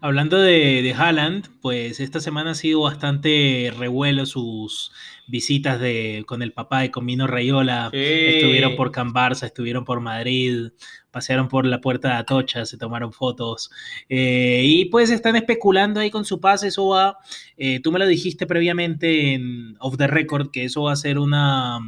Hablando 0.00 0.38
de, 0.38 0.82
de 0.82 0.94
Haaland, 0.94 1.48
pues 1.60 1.98
esta 1.98 2.20
semana 2.20 2.52
ha 2.52 2.54
sido 2.54 2.82
bastante 2.82 3.72
revuelo 3.76 4.26
sus 4.26 4.92
visitas 5.28 5.78
de, 5.78 6.24
con 6.26 6.42
el 6.42 6.52
papá 6.52 6.84
y 6.84 6.90
con 6.90 7.04
Mino 7.04 7.26
Rayola. 7.26 7.90
Estuvieron 7.92 8.76
por 8.76 8.90
Can 8.90 9.12
Barça, 9.12 9.44
estuvieron 9.44 9.84
por 9.84 10.00
Madrid, 10.00 10.70
pasearon 11.10 11.48
por 11.48 11.66
la 11.66 11.80
puerta 11.80 12.08
de 12.08 12.14
Atocha, 12.14 12.64
se 12.64 12.78
tomaron 12.78 13.12
fotos. 13.12 13.70
Eh, 14.08 14.62
y 14.64 14.86
pues 14.86 15.10
están 15.10 15.36
especulando 15.36 16.00
ahí 16.00 16.10
con 16.10 16.24
su 16.24 16.40
pase. 16.40 16.68
Eso 16.68 16.88
va, 16.88 17.18
eh, 17.56 17.80
tú 17.80 17.92
me 17.92 17.98
lo 17.98 18.06
dijiste 18.06 18.46
previamente 18.46 19.34
en 19.34 19.76
Off 19.80 19.96
the 19.96 20.06
Record, 20.06 20.50
que 20.50 20.64
eso 20.64 20.82
va 20.82 20.92
a 20.92 20.96
ser 20.96 21.18
una, 21.18 21.78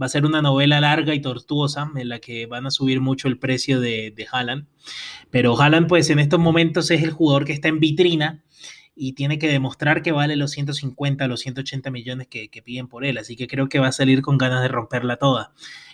va 0.00 0.06
a 0.06 0.08
ser 0.08 0.24
una 0.24 0.42
novela 0.42 0.80
larga 0.80 1.14
y 1.14 1.20
tortuosa 1.20 1.90
en 1.94 2.08
la 2.08 2.18
que 2.18 2.46
van 2.46 2.66
a 2.66 2.70
subir 2.70 3.00
mucho 3.00 3.28
el 3.28 3.38
precio 3.38 3.80
de, 3.80 4.12
de 4.16 4.26
Haaland. 4.30 4.66
Pero 5.30 5.60
Haaland, 5.60 5.86
pues 5.86 6.10
en 6.10 6.18
estos 6.18 6.40
momentos 6.40 6.90
es 6.90 7.02
el 7.02 7.10
jugador 7.10 7.44
que 7.44 7.52
está 7.52 7.68
en 7.68 7.80
vitrina 7.80 8.42
y 8.94 9.12
tiene 9.14 9.38
que 9.38 9.48
demostrar 9.48 10.02
que 10.02 10.12
vale 10.12 10.36
los 10.36 10.50
150, 10.50 11.26
los 11.26 11.40
180 11.40 11.90
millones 11.90 12.26
que, 12.26 12.48
que, 12.48 12.62
piden 12.62 12.88
por 12.88 13.04
él. 13.04 13.18
Así 13.18 13.36
que 13.36 13.46
creo 13.46 13.68
que 13.68 13.78
va 13.78 13.88
a 13.88 13.92
salir 13.92 14.22
con 14.22 14.38
ganas 14.38 14.62
de 14.62 14.68
romperla 14.68 15.16
toda. 15.16 15.52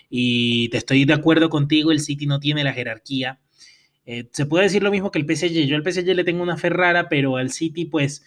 Y 0.08 0.68
te 0.70 0.78
estoy 0.78 1.04
de 1.04 1.14
acuerdo 1.14 1.48
contigo, 1.50 1.92
el 1.92 2.00
City 2.00 2.26
no 2.26 2.40
tiene 2.40 2.64
la 2.64 2.72
jerarquía. 2.72 3.40
Eh, 4.06 4.28
se 4.32 4.46
puede 4.46 4.64
decir 4.64 4.82
lo 4.82 4.90
mismo 4.90 5.10
que 5.10 5.18
el 5.18 5.26
PSG. 5.26 5.66
Yo 5.66 5.76
al 5.76 5.82
PSG 5.82 6.14
le 6.14 6.24
tengo 6.24 6.42
una 6.42 6.56
fe 6.56 6.70
rara, 6.70 7.08
pero 7.08 7.36
al 7.36 7.50
City 7.50 7.84
pues 7.84 8.24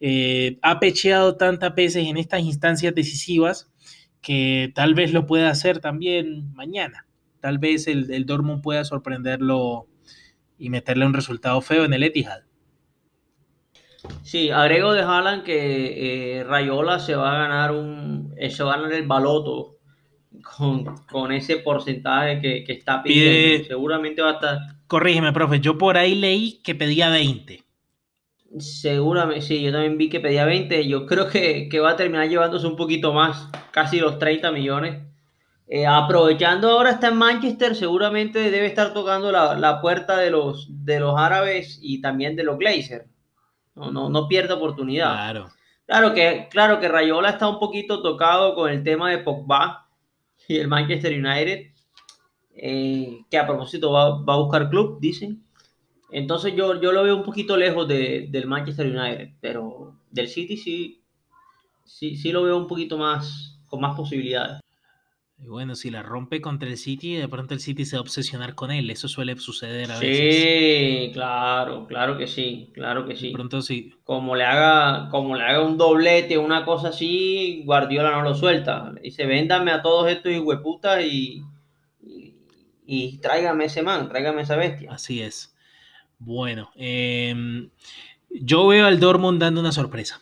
eh, 0.00 0.58
ha 0.62 0.78
pecheado 0.78 1.36
tantas 1.36 1.74
veces 1.74 2.06
en 2.06 2.16
estas 2.18 2.42
instancias 2.42 2.94
decisivas 2.94 3.70
que 4.20 4.72
tal 4.74 4.94
vez 4.94 5.12
lo 5.12 5.26
pueda 5.26 5.50
hacer 5.50 5.80
también 5.80 6.52
mañana. 6.54 7.06
Tal 7.40 7.58
vez 7.58 7.88
el, 7.88 8.10
el 8.12 8.26
Dortmund 8.26 8.62
pueda 8.62 8.84
sorprenderlo 8.84 9.88
y 10.58 10.70
meterle 10.70 11.06
un 11.06 11.14
resultado 11.14 11.60
feo 11.60 11.84
en 11.84 11.94
el 11.94 12.04
Etihad. 12.04 12.42
Sí, 14.22 14.50
agrego 14.50 14.92
de 14.94 15.02
Haaland 15.02 15.44
que 15.44 16.38
eh, 16.40 16.44
Rayola 16.44 16.98
se 16.98 17.14
va 17.14 17.32
a 17.34 17.38
ganar 17.38 17.72
un 17.72 18.34
eh, 18.36 18.50
se 18.50 18.62
va 18.64 18.74
a 18.74 18.76
ganar 18.78 18.92
el 18.94 19.06
baloto 19.06 19.78
con, 20.56 20.84
con 21.06 21.32
ese 21.32 21.58
porcentaje 21.58 22.40
que, 22.40 22.64
que 22.64 22.72
está 22.72 23.02
pidiendo. 23.02 23.58
Pide- 23.58 23.66
Seguramente 23.68 24.22
va 24.22 24.30
a 24.30 24.34
estar. 24.34 24.58
Corrígeme, 24.88 25.32
profe, 25.32 25.60
yo 25.60 25.78
por 25.78 25.96
ahí 25.98 26.14
leí 26.16 26.60
que 26.62 26.74
pedía 26.74 27.08
20. 27.10 27.64
Seguramente, 28.58 29.40
sí, 29.42 29.62
yo 29.62 29.72
también 29.72 29.96
vi 29.98 30.08
que 30.10 30.20
pedía 30.20 30.44
20. 30.44 30.86
Yo 30.86 31.06
creo 31.06 31.28
que, 31.28 31.68
que 31.70 31.80
va 31.80 31.90
a 31.92 31.96
terminar 31.96 32.28
llevándose 32.28 32.66
un 32.66 32.76
poquito 32.76 33.12
más, 33.14 33.48
casi 33.70 33.98
los 33.98 34.18
30 34.18 34.52
millones. 34.52 35.02
Eh, 35.68 35.86
aprovechando 35.86 36.70
ahora 36.70 36.90
está 36.90 37.08
en 37.08 37.16
Manchester, 37.16 37.74
seguramente 37.76 38.50
debe 38.50 38.66
estar 38.66 38.92
tocando 38.94 39.32
la, 39.32 39.54
la 39.58 39.80
puerta 39.80 40.18
de 40.18 40.30
los, 40.30 40.68
de 40.84 41.00
los 41.00 41.14
árabes 41.18 41.78
y 41.82 42.00
también 42.02 42.36
de 42.36 42.44
los 42.44 42.58
Glazers. 42.58 43.06
No, 43.74 43.90
no, 43.90 44.08
no 44.10 44.28
pierde 44.28 44.54
oportunidad. 44.54 45.12
Claro. 45.14 45.48
Claro 45.86 46.14
que, 46.14 46.48
claro 46.50 46.80
que 46.80 46.88
Rayola 46.88 47.30
está 47.30 47.48
un 47.48 47.58
poquito 47.58 48.02
tocado 48.02 48.54
con 48.54 48.70
el 48.70 48.82
tema 48.82 49.10
de 49.10 49.18
Pogba 49.18 49.88
y 50.48 50.58
el 50.58 50.68
Manchester 50.68 51.12
United, 51.12 51.72
eh, 52.56 53.20
que 53.30 53.38
a 53.38 53.46
propósito 53.46 53.92
va, 53.92 54.22
va 54.22 54.34
a 54.34 54.38
buscar 54.38 54.70
club, 54.70 55.00
dicen. 55.00 55.44
Entonces 56.12 56.54
yo, 56.56 56.80
yo 56.80 56.92
lo 56.92 57.04
veo 57.04 57.16
un 57.16 57.24
poquito 57.24 57.56
lejos 57.58 57.88
de- 57.88 58.28
del 58.30 58.46
Manchester 58.48 58.88
United, 58.88 59.30
pero 59.40 59.96
del 60.10 60.28
City 60.28 60.56
sí, 60.58 61.02
sí, 61.86 62.16
sí 62.16 62.32
lo 62.32 62.44
veo 62.44 62.58
un 62.58 62.68
poquito 62.68 62.98
más, 62.98 63.60
con 63.68 63.82
más 63.82 63.96
posibilidades. 63.96 64.61
Y 65.44 65.48
bueno, 65.48 65.74
si 65.74 65.90
la 65.90 66.02
rompe 66.04 66.40
contra 66.40 66.68
el 66.68 66.76
City, 66.78 67.16
de 67.16 67.26
pronto 67.28 67.52
el 67.52 67.58
City 67.60 67.84
se 67.84 67.96
va 67.96 67.98
a 67.98 68.02
obsesionar 68.02 68.54
con 68.54 68.70
él. 68.70 68.88
Eso 68.90 69.08
suele 69.08 69.36
suceder 69.38 69.90
a 69.90 69.98
veces. 69.98 70.36
Sí, 70.36 71.10
claro, 71.12 71.86
claro 71.88 72.16
que 72.16 72.28
sí, 72.28 72.70
claro 72.72 73.04
que 73.06 73.14
De 73.14 73.18
sí. 73.20 73.30
pronto 73.30 73.60
sí. 73.60 73.92
como 74.04 74.36
le 74.36 74.44
haga, 74.44 75.08
como 75.10 75.34
le 75.34 75.42
haga 75.42 75.64
un 75.66 75.76
doblete, 75.76 76.38
una 76.38 76.64
cosa 76.64 76.88
así, 76.90 77.62
Guardiola 77.64 78.12
no 78.12 78.22
lo 78.22 78.34
suelta. 78.36 78.92
Le 78.94 79.00
dice, 79.00 79.26
véndame 79.26 79.72
a 79.72 79.82
todos 79.82 80.08
estos 80.08 80.30
hijueputas 80.30 81.02
y, 81.04 81.42
y, 82.00 82.36
y 82.86 83.18
tráigame 83.18 83.64
ese 83.64 83.82
man, 83.82 84.08
tráigame 84.08 84.42
esa 84.42 84.54
bestia. 84.56 84.92
Así 84.92 85.22
es. 85.22 85.56
Bueno, 86.18 86.70
em, 86.76 87.68
yo 88.30 88.68
veo 88.68 88.86
al 88.86 89.00
Dortmund 89.00 89.40
dando 89.40 89.60
una 89.60 89.72
sorpresa. 89.72 90.20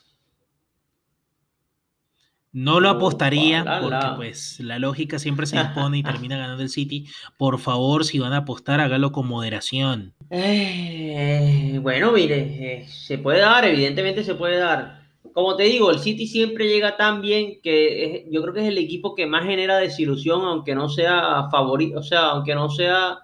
No 2.53 2.81
lo 2.81 2.91
Opa, 2.91 2.97
apostaría 2.97 3.65
porque 3.77 4.11
pues 4.11 4.61
la 4.61 4.79
lógica 4.79 5.19
siempre 5.19 5.47
se 5.47 5.57
impone 5.59 5.99
y 5.99 6.05
termina 6.05 6.37
ganando 6.39 6.63
el 6.63 6.69
City. 6.69 7.07
Por 7.37 7.59
favor, 7.59 8.05
si 8.05 8.19
van 8.19 8.33
a 8.33 8.39
apostar, 8.39 8.81
hágalo 8.81 9.13
con 9.13 9.27
moderación. 9.27 10.15
Eh, 10.31 11.79
bueno, 11.83 12.13
mire, 12.13 12.83
eh, 12.85 12.89
se 12.89 13.19
puede 13.19 13.41
dar, 13.41 13.65
evidentemente 13.65 14.23
se 14.23 14.35
puede 14.37 14.59
dar. 14.59 15.01
Como 15.33 15.57
te 15.57 15.65
digo, 15.65 15.91
el 15.91 15.99
City 15.99 16.27
siempre 16.27 16.69
llega 16.69 16.97
tan 16.97 17.21
bien 17.21 17.61
que 17.63 18.05
es- 18.25 18.25
yo 18.31 18.41
creo 18.43 18.55
que 18.55 18.61
es 18.61 18.69
el 18.69 18.79
equipo 18.79 19.15
que 19.15 19.27
más 19.27 19.45
genera 19.45 19.79
desilusión, 19.79 20.43
aunque 20.43 20.75
no 20.75 20.89
sea 20.89 21.49
favorito, 21.51 21.99
o 22.01 22.03
sea, 22.03 22.27
aunque 22.31 22.55
no 22.55 22.69
sea, 22.71 23.19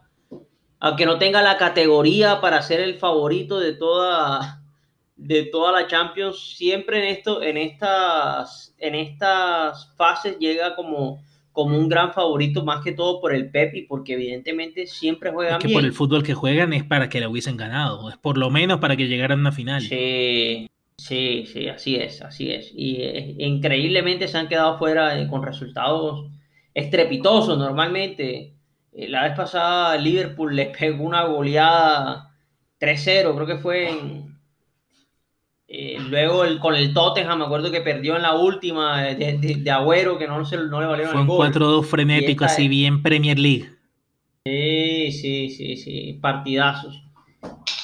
aunque 0.80 1.06
no 1.06 1.18
tenga 1.18 1.42
la 1.42 1.58
categoría 1.58 2.40
para 2.40 2.62
ser 2.62 2.80
el 2.80 2.96
favorito 2.98 3.58
de 3.60 3.74
toda, 3.74 4.62
de 5.16 5.44
toda 5.44 5.72
la 5.72 5.86
Champions, 5.86 6.54
siempre 6.56 6.98
en 6.98 7.16
esto, 7.16 7.42
en 7.42 7.56
estas, 7.56 8.74
en 8.78 8.94
estas 8.94 9.92
fases 9.96 10.38
llega 10.38 10.76
como, 10.76 11.22
como 11.52 11.78
un 11.78 11.88
gran 11.88 12.12
favorito, 12.12 12.64
más 12.64 12.84
que 12.84 12.92
todo 12.92 13.20
por 13.20 13.34
el 13.34 13.50
Pep 13.50 13.74
y 13.74 13.82
porque 13.82 14.12
evidentemente 14.12 14.86
siempre 14.86 15.30
Es 15.30 15.34
juegan 15.34 15.58
que 15.58 15.68
bien. 15.68 15.78
por 15.78 15.84
el 15.86 15.92
fútbol 15.94 16.22
que 16.22 16.34
juegan 16.34 16.72
es 16.74 16.84
para 16.84 17.08
que 17.08 17.20
la 17.20 17.28
hubiesen 17.30 17.56
ganado. 17.56 18.10
Es 18.10 18.16
por 18.18 18.36
lo 18.36 18.50
menos 18.50 18.78
para 18.78 18.96
que 18.96 19.08
llegaran 19.08 19.38
a 19.38 19.40
una 19.40 19.52
final. 19.52 19.80
Sí, 19.80 20.68
sí, 20.98 21.46
sí, 21.50 21.68
así 21.68 21.96
es, 21.96 22.20
así 22.20 22.50
es. 22.50 22.70
Y 22.74 22.96
eh, 23.00 23.36
increíblemente 23.38 24.28
se 24.28 24.36
han 24.36 24.48
quedado 24.48 24.76
fuera 24.78 25.18
eh, 25.18 25.28
con 25.28 25.42
resultados 25.42 26.30
estrepitosos 26.74 27.56
normalmente. 27.58 28.52
Eh, 28.92 29.08
la 29.08 29.22
vez 29.22 29.32
pasada 29.34 29.96
Liverpool 29.96 30.54
les 30.54 30.76
pegó 30.76 31.04
una 31.04 31.24
goleada 31.24 32.34
3-0, 32.78 33.34
creo 33.34 33.46
que 33.46 33.56
fue 33.56 33.88
en... 33.90 34.35
eh, 35.68 35.96
luego 36.08 36.44
el- 36.44 36.58
con 36.58 36.74
el 36.74 36.92
Tottenham, 36.94 37.38
me 37.40 37.44
acuerdo 37.46 37.70
que 37.72 37.80
perdió 37.80 38.16
en 38.16 38.22
la 38.22 38.34
última 38.36 39.08
eh, 39.10 39.14
de, 39.16 39.38
de- 39.38 39.54
de 39.56 39.70
Agüero, 39.70 40.18
que 40.18 40.26
no, 40.28 40.44
se, 40.44 40.56
no 40.56 40.80
le 40.80 40.86
valieron 40.86 41.12
Fue 41.12 41.20
el 41.22 41.28
un 41.28 41.36
gol. 41.36 41.36
4-2 41.52 41.86
frenético, 41.86 42.44
así 42.44 42.68
bien 42.68 43.02
Premier 43.02 43.38
League. 43.38 43.70
Sí, 44.44 45.10
sí, 45.12 45.50
sí, 45.50 45.76
sí, 45.76 46.18
partidazos. 46.20 47.02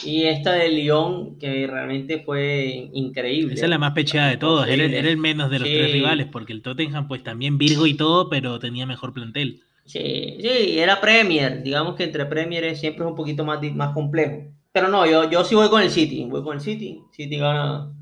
Y 0.04 0.24
esta 0.24 0.52
de 0.52 0.68
Lyon, 0.68 1.38
que 1.38 1.66
realmente 1.66 2.22
fue 2.24 2.88
increíble. 2.92 3.54
Esa 3.54 3.66
es 3.66 3.70
la 3.70 3.78
más 3.78 3.92
pecheada 3.92 4.30
de 4.30 4.36
todos. 4.36 4.66
Era, 4.68 4.84
era 4.84 5.08
el 5.08 5.16
menos 5.16 5.50
de 5.50 5.58
los 5.60 5.68
Sí. 5.68 5.74
tres 5.74 5.92
rivales, 5.92 6.26
porque 6.30 6.52
el 6.52 6.62
Tottenham, 6.62 7.06
pues 7.08 7.22
también 7.22 7.58
Virgo 7.58 7.86
y 7.86 7.94
todo, 7.94 8.28
pero 8.28 8.58
tenía 8.58 8.84
mejor 8.86 9.12
plantel. 9.12 9.60
Sí, 9.84 10.38
sí, 10.40 10.78
era 10.78 11.00
Premier. 11.00 11.62
Digamos 11.62 11.94
que 11.96 12.04
entre 12.04 12.26
Premier 12.26 12.64
es- 12.64 12.80
siempre 12.80 13.04
es 13.04 13.10
un 13.10 13.16
poquito 13.16 13.44
más, 13.44 13.60
más 13.74 13.92
complejo. 13.92 14.44
Pero 14.72 14.88
no, 14.88 15.06
yo, 15.06 15.30
yo 15.30 15.44
sí 15.44 15.54
voy 15.54 15.68
con 15.68 15.82
el 15.82 15.90
City. 15.90 16.24
Voy 16.24 16.42
con 16.42 16.54
el 16.56 16.60
City. 16.62 17.02
City 17.12 17.36
gana 17.36 17.92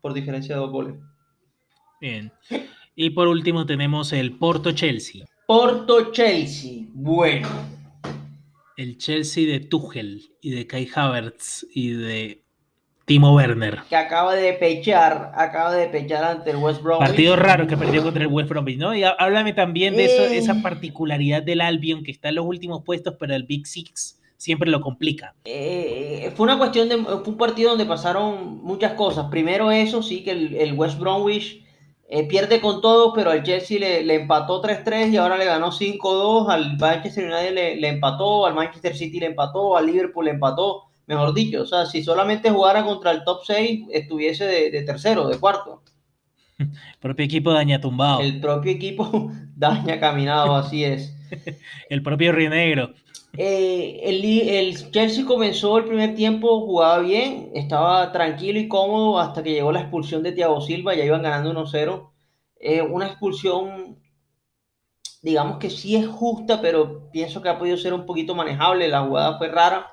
por 0.00 0.12
diferencia 0.12 0.54
de 0.54 0.60
dos 0.60 0.70
goles. 0.70 0.94
Bien. 2.00 2.32
Y 2.94 3.10
por 3.10 3.28
último 3.28 3.64
tenemos 3.66 4.12
el 4.12 4.32
Porto 4.36 4.72
Chelsea. 4.72 5.24
Porto 5.46 6.12
Chelsea. 6.12 6.84
Bueno. 6.92 7.48
El 8.76 8.98
Chelsea 8.98 9.46
de 9.46 9.60
Tuchel 9.60 10.22
y 10.40 10.50
de 10.50 10.66
Kai 10.66 10.88
Havertz 10.94 11.66
y 11.74 11.90
de 11.90 12.42
Timo 13.04 13.34
Werner. 13.34 13.80
Que 13.88 13.96
acaba 13.96 14.34
de 14.34 14.52
pechar. 14.54 15.32
Acaba 15.34 15.72
de 15.74 15.88
pechar 15.88 16.22
ante 16.24 16.50
el 16.50 16.56
West 16.56 16.82
Bromwich. 16.82 17.08
Partido 17.08 17.36
raro 17.36 17.66
que 17.66 17.76
perdió 17.76 18.02
contra 18.02 18.22
el 18.22 18.28
West 18.28 18.48
Bromwich, 18.48 18.78
¿no? 18.78 18.94
Y 18.94 19.02
há- 19.04 19.10
háblame 19.18 19.52
también 19.52 19.96
de 19.96 20.04
eso, 20.06 20.22
Eh. 20.24 20.38
esa 20.38 20.62
particularidad 20.62 21.42
del 21.42 21.60
Albion 21.62 22.02
que 22.02 22.10
está 22.10 22.28
en 22.28 22.36
los 22.36 22.46
últimos 22.46 22.82
puestos, 22.84 23.16
pero 23.18 23.34
el 23.34 23.42
Big 23.44 23.66
Six 23.66 24.19
siempre 24.40 24.70
lo 24.70 24.80
complica. 24.80 25.34
Eh, 25.44 26.32
fue 26.34 26.44
una 26.44 26.56
cuestión 26.56 26.88
de. 26.88 26.96
Fue 26.96 27.22
un 27.26 27.36
partido 27.36 27.70
donde 27.70 27.84
pasaron 27.84 28.62
muchas 28.62 28.94
cosas. 28.94 29.26
Primero, 29.30 29.70
eso 29.70 30.02
sí, 30.02 30.24
que 30.24 30.30
el, 30.30 30.54
el 30.56 30.72
West 30.72 30.98
Bromwich 30.98 31.62
eh, 32.08 32.26
pierde 32.26 32.58
con 32.60 32.80
todo, 32.80 33.12
pero 33.12 33.30
al 33.30 33.42
Chelsea 33.42 33.78
le, 33.78 34.02
le 34.02 34.14
empató 34.14 34.62
3-3 34.62 35.10
y 35.10 35.16
ahora 35.18 35.36
le 35.36 35.44
ganó 35.44 35.70
5-2. 35.70 36.48
Al 36.48 36.78
Manchester 36.78 37.24
United 37.24 37.54
le, 37.54 37.76
le 37.76 37.88
empató, 37.88 38.46
al 38.46 38.54
Manchester 38.54 38.96
City 38.96 39.20
le 39.20 39.26
empató, 39.26 39.76
al 39.76 39.84
Liverpool 39.84 40.24
le 40.24 40.30
empató. 40.30 40.84
Mejor 41.06 41.34
dicho, 41.34 41.62
o 41.62 41.66
sea, 41.66 41.84
si 41.84 42.02
solamente 42.02 42.50
jugara 42.50 42.82
contra 42.82 43.10
el 43.10 43.24
top 43.24 43.40
6, 43.44 43.88
estuviese 43.92 44.46
de, 44.46 44.70
de 44.70 44.82
tercero, 44.84 45.28
de 45.28 45.38
cuarto. 45.38 45.82
Propio 47.00 47.26
equipo 47.26 47.52
daña 47.52 47.78
tumbado. 47.78 48.20
El, 48.20 48.36
El 48.36 48.40
propio 48.40 48.72
equipo 48.72 49.30
daña 49.54 50.00
caminado, 50.00 50.54
así 50.56 50.82
es. 50.84 51.14
propio 52.02 52.32
Río 52.32 52.48
Negro. 52.48 52.94
Eh, 53.36 54.00
el, 54.04 54.90
Chelsea 54.90 55.24
comenzó 55.24 55.78
el 55.78 55.84
primer 55.84 56.14
tiempo, 56.14 56.60
jugaba 56.60 56.98
bien, 56.98 57.50
estaba 57.54 58.10
tranquilo 58.12 58.58
y 58.58 58.68
cómodo 58.68 59.18
hasta 59.18 59.42
que 59.42 59.52
llegó 59.52 59.72
la 59.72 59.80
expulsión 59.80 60.22
de 60.22 60.32
Thiago 60.32 60.60
Silva, 60.60 60.94
ya 60.94 61.04
iban 61.04 61.22
ganando 61.22 61.50
1-0. 61.52 62.10
Eh, 62.56 62.82
una 62.82 63.06
expulsión, 63.06 63.98
digamos 65.22 65.58
que 65.58 65.70
sí 65.70 65.96
es 65.96 66.06
justa, 66.06 66.60
pero 66.60 67.10
pienso 67.10 67.40
que 67.42 67.48
ha 67.48 67.58
podido 67.58 67.76
ser 67.76 67.94
un 67.94 68.06
poquito 68.06 68.34
manejable, 68.34 68.88
la 68.88 69.02
jugada 69.04 69.38
fue 69.38 69.48
rara. 69.48 69.86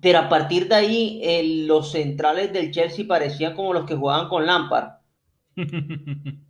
Pero 0.00 0.20
a 0.20 0.28
partir 0.28 0.68
de 0.68 0.74
ahí, 0.74 1.20
eh, 1.22 1.42
los 1.66 1.92
centrales 1.92 2.52
del 2.52 2.72
Chelsea 2.72 3.06
parecían 3.06 3.54
como 3.54 3.72
los 3.72 3.84
que 3.86 3.96
jugaban 3.96 4.28
con 4.28 4.46
Lampard. 4.46 4.98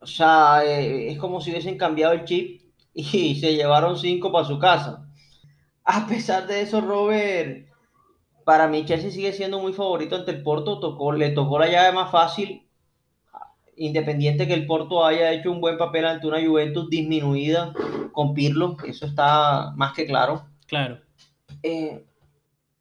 O 0.00 0.06
sea, 0.06 0.62
es 0.64 1.18
como 1.18 1.40
si 1.40 1.50
hubiesen 1.50 1.76
cambiado 1.76 2.12
el 2.12 2.24
chip 2.24 2.62
y 2.94 3.34
se 3.40 3.54
llevaron 3.56 3.98
cinco 3.98 4.30
para 4.30 4.46
su 4.46 4.58
casa. 4.58 5.07
A 5.90 6.06
pesar 6.06 6.46
de 6.46 6.60
eso, 6.60 6.82
Robert, 6.82 7.66
para 8.44 8.68
mí 8.68 8.84
Chelsea 8.84 9.10
sigue 9.10 9.32
siendo 9.32 9.58
muy 9.58 9.72
favorito 9.72 10.16
ante 10.16 10.32
el 10.32 10.42
Porto. 10.42 10.80
Tocó, 10.80 11.12
le 11.12 11.30
tocó 11.30 11.58
la 11.58 11.66
llave 11.70 11.92
más 11.94 12.10
fácil, 12.10 12.68
independiente 13.74 14.46
que 14.46 14.52
el 14.52 14.66
Porto 14.66 15.02
haya 15.06 15.32
hecho 15.32 15.50
un 15.50 15.62
buen 15.62 15.78
papel 15.78 16.04
ante 16.04 16.26
una 16.26 16.44
Juventus 16.46 16.90
disminuida 16.90 17.72
con 18.12 18.34
Pirlo. 18.34 18.76
Eso 18.86 19.06
está 19.06 19.72
más 19.76 19.94
que 19.94 20.04
claro. 20.04 20.46
claro. 20.66 21.00
Eh, 21.62 22.04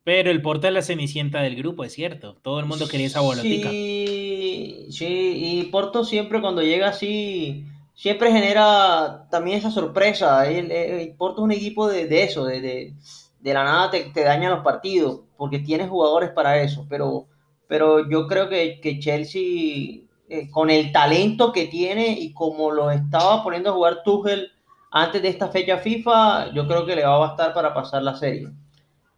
Pero 0.04 0.30
el 0.30 0.42
Porto 0.42 0.68
es 0.68 0.74
la 0.74 0.82
cenicienta 0.82 1.42
del 1.42 1.56
grupo, 1.56 1.86
es 1.86 1.94
cierto. 1.94 2.36
Todo 2.42 2.60
el 2.60 2.66
mundo 2.66 2.90
quería 2.90 3.08
esa 3.08 3.22
bolotica. 3.22 3.70
Sí, 3.70 4.88
sí, 4.92 5.60
y 5.62 5.64
Porto 5.72 6.04
siempre 6.04 6.42
cuando 6.42 6.62
llega 6.62 6.90
así, 6.90 7.66
siempre 7.98 8.32
genera 8.32 9.28
también 9.30 9.58
esa 9.58 9.72
sorpresa. 9.72 10.48
El, 10.50 11.16
un 11.20 11.52
equipo 11.52 11.88
de, 11.88 12.08
de 12.08 12.24
eso, 12.24 12.46
de, 12.46 12.62
de, 12.62 12.94
de 13.40 13.54
la 13.54 13.64
nada 13.64 13.92
te, 13.92 14.04
te 14.14 14.24
daña 14.24 14.52
los 14.52 14.64
partidos, 14.64 15.22
porque 15.36 15.60
tiene 15.60 15.88
jugadores 15.88 16.30
para 16.30 16.62
eso, 16.62 16.86
pero, 16.88 17.28
pero 17.68 18.08
yo 18.10 18.28
creo 18.28 18.48
que, 18.50 18.80
que 18.82 19.00
Chelsea, 19.00 20.02
eh, 20.30 20.50
con 20.52 20.70
el 20.70 20.92
talento 20.92 21.52
que 21.52 21.66
tiene 21.66 22.10
y 22.12 22.34
como 22.34 22.72
lo 22.72 22.92
estaba 22.92 23.44
poniendo 23.44 23.72
a 23.72 23.74
jugar 23.74 24.04
Tuchel 24.04 24.52
antes 24.92 25.22
de 25.22 25.30
esta 25.30 25.50
fecha 25.50 25.78
FIFA, 25.80 26.54
yo 26.54 26.68
creo 26.68 26.86
que 26.86 26.96
le 26.96 27.04
va 27.04 27.16
a 27.16 27.20
bastar 27.20 27.54
para 27.54 27.74
pasar 27.74 28.04
la 28.04 28.16
serie. 28.16 28.50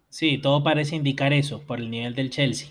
Sí, 0.10 0.38
todo 0.40 0.64
parece 0.64 0.96
indicar 0.96 1.34
eso 1.34 1.62
por 1.62 1.80
el 1.80 1.90
nivel 1.90 2.16
del 2.16 2.30
Chelsea. 2.30 2.70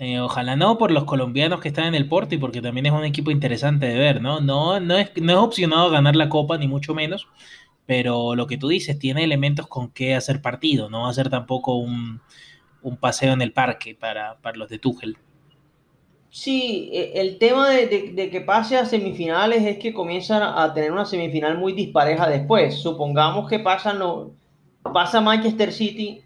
Eh, 0.00 0.18
ojalá 0.18 0.56
no 0.56 0.78
por 0.78 0.90
los 0.90 1.04
colombianos 1.04 1.60
que 1.60 1.68
están 1.68 1.84
en 1.86 1.94
el 1.94 2.08
Porto 2.08 2.34
y 2.34 2.38
porque 2.38 2.60
también 2.62 2.86
es 2.86 2.92
un 2.92 3.04
equipo 3.04 3.30
interesante 3.30 3.86
de 3.86 3.98
ver, 3.98 4.20
¿no? 4.22 4.40
No, 4.40 4.80
no 4.80 4.96
es, 4.98 5.12
no 5.20 5.32
es 5.32 5.38
opcionado 5.38 5.90
ganar 5.90 6.16
la 6.16 6.28
Copa, 6.30 6.56
ni 6.58 6.66
mucho 6.66 6.94
menos, 6.94 7.28
pero 7.86 8.34
lo 8.36 8.46
que 8.46 8.58
tú 8.58 8.68
dices, 8.68 8.98
tiene 8.98 9.24
elementos 9.24 9.66
con 9.68 9.90
qué 9.92 10.14
hacer 10.16 10.42
partido, 10.42 10.90
no 10.90 11.02
va 11.02 11.10
a 11.10 11.14
ser 11.14 11.30
tampoco 11.30 11.76
un, 11.76 12.22
un 12.82 12.96
paseo 12.98 13.32
en 13.34 13.42
el 13.42 13.52
parque 13.52 13.94
para, 13.96 14.38
para 14.42 14.58
los 14.58 14.70
de 14.70 14.78
Tuchel. 14.80 15.18
Sí, 16.30 16.90
e- 16.92 17.20
el 17.20 17.38
tema 17.38 17.68
de, 17.70 17.86
de- 18.14 18.30
que 18.30 18.40
pase 18.40 18.76
a 18.76 18.86
semifinales 18.86 19.64
es 19.64 19.78
que 19.78 19.92
comienzan 19.92 20.42
a 20.42 20.72
tener 20.74 20.92
una 20.92 21.04
semifinal 21.04 21.58
muy 21.58 21.72
dispareja 21.72 22.28
después. 22.28 22.76
Supongamos 22.80 23.48
que 23.48 23.58
pasan 23.58 23.98
lo- 23.98 24.36
pasa 24.94 25.20
Manchester 25.20 25.72
City, 25.72 26.22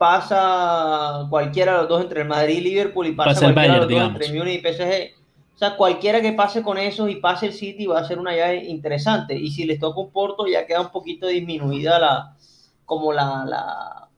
pasa 0.00 1.26
cualquiera 1.28 1.72
de 1.72 1.78
los 1.80 1.88
dos 1.88 2.02
entre 2.02 2.22
el 2.22 2.28
Madrid 2.28 2.56
y 2.58 2.60
Liverpool 2.62 3.06
y 3.06 3.12
pasa, 3.12 3.30
Pasa 3.34 3.46
el 3.46 3.52
cualquiera 3.54 3.74
de 3.74 3.80
Bayern, 3.80 3.80
los 3.80 3.90
dos 3.90 4.02
entre 4.22 4.38
Múnich 4.38 4.58
y 4.58 4.62
PSG. 4.62 5.14
O 5.54 5.58
sea, 5.60 5.76
cualquiera 5.76 6.22
que 6.22 6.32
pase 6.32 6.62
con 6.62 6.78
esos 6.78 7.10
y 7.10 7.16
pase 7.16 7.46
el 7.46 7.52
City 7.52 7.86
va 7.86 8.00
a 8.00 8.04
ser 8.04 8.18
una 8.18 8.34
llave 8.34 8.64
interesante. 8.64 9.36
Y 9.36 9.50
si 9.50 9.64
les 9.64 9.78
toca 9.78 10.00
un 10.00 10.10
Porto 10.10 10.46
ya 10.46 10.66
queda 10.66 10.80
un 10.80 10.90
poquito 10.90 11.26
disminuida 11.26 11.98
la, 11.98 12.36
como 12.86 13.12
la, 13.12 13.44
la, 13.46 14.08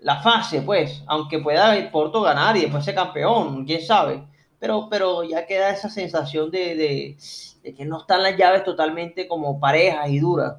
la 0.00 0.16
fase, 0.20 0.62
pues. 0.62 1.02
Aunque 1.06 1.38
pueda 1.38 1.76
el 1.76 1.90
Porto 1.90 2.20
ganar 2.22 2.56
y 2.56 2.62
después 2.62 2.84
ser 2.84 2.94
campeón, 2.96 3.64
quién 3.64 3.80
sabe 3.82 4.24
pero, 4.60 4.88
pero 4.90 5.22
ya 5.22 5.46
queda 5.46 5.70
esa 5.70 5.88
sensación 5.88 6.50
de, 6.50 6.74
de- 6.74 7.16
de 7.62 7.74
que 7.74 7.84
no 7.84 7.98
están 8.00 8.22
las 8.24 8.36
llaves 8.36 8.64
totalmente 8.64 9.28
como 9.28 9.60
parejas 9.60 10.08
y 10.10 10.18
duras. 10.18 10.56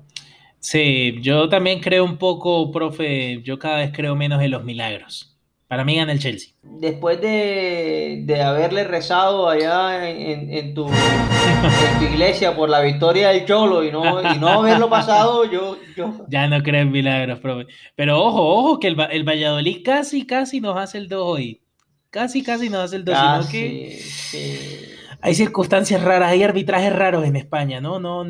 Sí, 0.59 1.19
yo 1.21 1.47
también 1.47 1.79
creo 1.79 2.03
un 2.03 2.17
poco, 2.17 2.71
profe, 2.71 3.41
yo 3.43 3.57
cada 3.57 3.77
vez 3.77 3.91
creo 3.93 4.15
menos 4.15 4.41
en 4.41 4.51
los 4.51 4.63
milagros. 4.63 5.37
Para 5.69 5.85
mí 5.85 5.95
gana 5.95 6.11
el 6.11 6.19
Chelsea. 6.19 6.53
Después 6.63 7.21
de, 7.21 8.23
de 8.25 8.41
haberle 8.41 8.83
rezado 8.85 9.47
allá 9.47 10.09
en, 10.09 10.51
en 10.51 10.73
tu, 10.73 10.87
en 10.87 11.99
tu 11.99 12.05
iglesia 12.05 12.55
por 12.55 12.69
la 12.69 12.81
victoria 12.81 13.29
del 13.29 13.45
Cholo 13.45 13.83
y 13.83 13.91
no, 13.91 14.33
y 14.33 14.39
no 14.39 14.47
haberlo 14.47 14.89
pasado, 14.89 15.45
yo, 15.45 15.77
yo 15.95 16.25
Ya 16.27 16.47
no 16.47 16.63
creo 16.63 16.81
en 16.81 16.91
milagros, 16.91 17.39
profe. 17.39 17.67
Pero 17.95 18.19
ojo, 18.19 18.47
ojo, 18.47 18.79
que 18.79 18.87
el, 18.87 18.97
el 19.11 19.23
Valladolid 19.23 19.83
casi, 19.85 20.25
casi 20.25 20.59
nos 20.59 20.75
hace 20.75 20.97
el 20.97 21.07
2 21.07 21.21
hoy. 21.23 21.61
Casi, 22.09 22.41
casi 22.41 22.69
nos 22.69 22.85
hace 22.85 22.95
el 22.95 23.05
2, 23.05 23.15
sino 23.15 23.51
que 23.51 23.89
casi, 23.95 24.09
sí. 24.09 24.59
hay 25.21 25.35
circunstancias 25.35 26.01
raras, 26.03 26.31
hay 26.31 26.41
arbitrajes 26.41 26.91
raros 26.91 27.23
en 27.25 27.35
España, 27.35 27.79
¿no? 27.79 27.99
no 27.99 28.25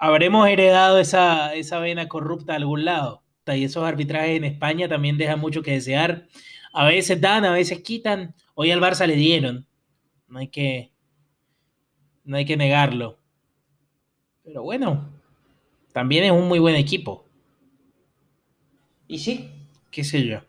habremos 0.00 0.48
heredado 0.48 0.98
esa, 0.98 1.54
esa 1.54 1.78
vena 1.78 2.08
corrupta 2.08 2.54
a 2.54 2.56
algún 2.56 2.84
lado. 2.84 3.22
Y 3.46 3.64
esos 3.64 3.84
arbitrajes 3.84 4.36
en 4.36 4.44
España 4.44 4.88
también 4.88 5.18
dejan 5.18 5.40
mucho 5.40 5.62
que 5.62 5.72
desear. 5.72 6.26
A 6.72 6.86
veces 6.86 7.20
dan, 7.20 7.44
a 7.44 7.52
veces 7.52 7.80
quitan. 7.80 8.34
Hoy 8.54 8.70
al 8.70 8.80
Barça 8.80 9.06
le 9.06 9.16
dieron. 9.16 9.66
No 10.28 10.38
hay 10.38 10.48
que, 10.48 10.92
no 12.24 12.36
hay 12.36 12.44
que 12.44 12.56
negarlo. 12.56 13.18
Pero 14.44 14.62
bueno, 14.62 15.08
también 15.92 16.24
es 16.24 16.30
un 16.30 16.48
muy 16.48 16.58
buen 16.58 16.76
equipo. 16.76 17.26
Y 19.08 19.18
sí, 19.18 19.50
qué 19.90 20.04
sé 20.04 20.24
yo. 20.24 20.40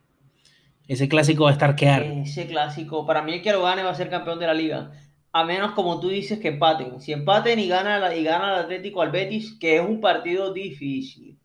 Ese 0.88 1.10
clásico 1.10 1.46
va 1.46 1.50
a 1.50 1.54
estar 1.54 1.76
quedar. 1.76 2.04
ese 2.04 2.48
clásico, 2.48 3.06
para 3.06 3.22
mí 3.24 3.34
el 3.34 3.42
que 3.42 3.52
lo 3.52 3.64
gane 3.64 3.84
va 3.84 3.92
a 3.92 3.96
ser 3.96 4.10
campeón 4.10 4.40
de 4.40 4.48
la 4.48 4.54
liga. 4.54 4.92
A 5.34 5.46
menos, 5.46 5.72
como 5.72 6.00
tú 6.00 6.10
dices, 6.10 6.40
que 6.40 6.50
empaten. 6.50 7.00
Si 7.02 7.14
empaten 7.14 7.58
y 7.60 7.68
gana, 7.68 8.00
la- 8.00 8.16
y 8.16 8.24
gana 8.24 8.54
el 8.56 8.60
Atlético 8.66 9.02
al 9.02 9.12
Betis, 9.12 9.58
que 9.60 9.78
es 9.78 9.82
un 9.82 10.02
partido 10.02 10.54
difícil. 10.54 11.40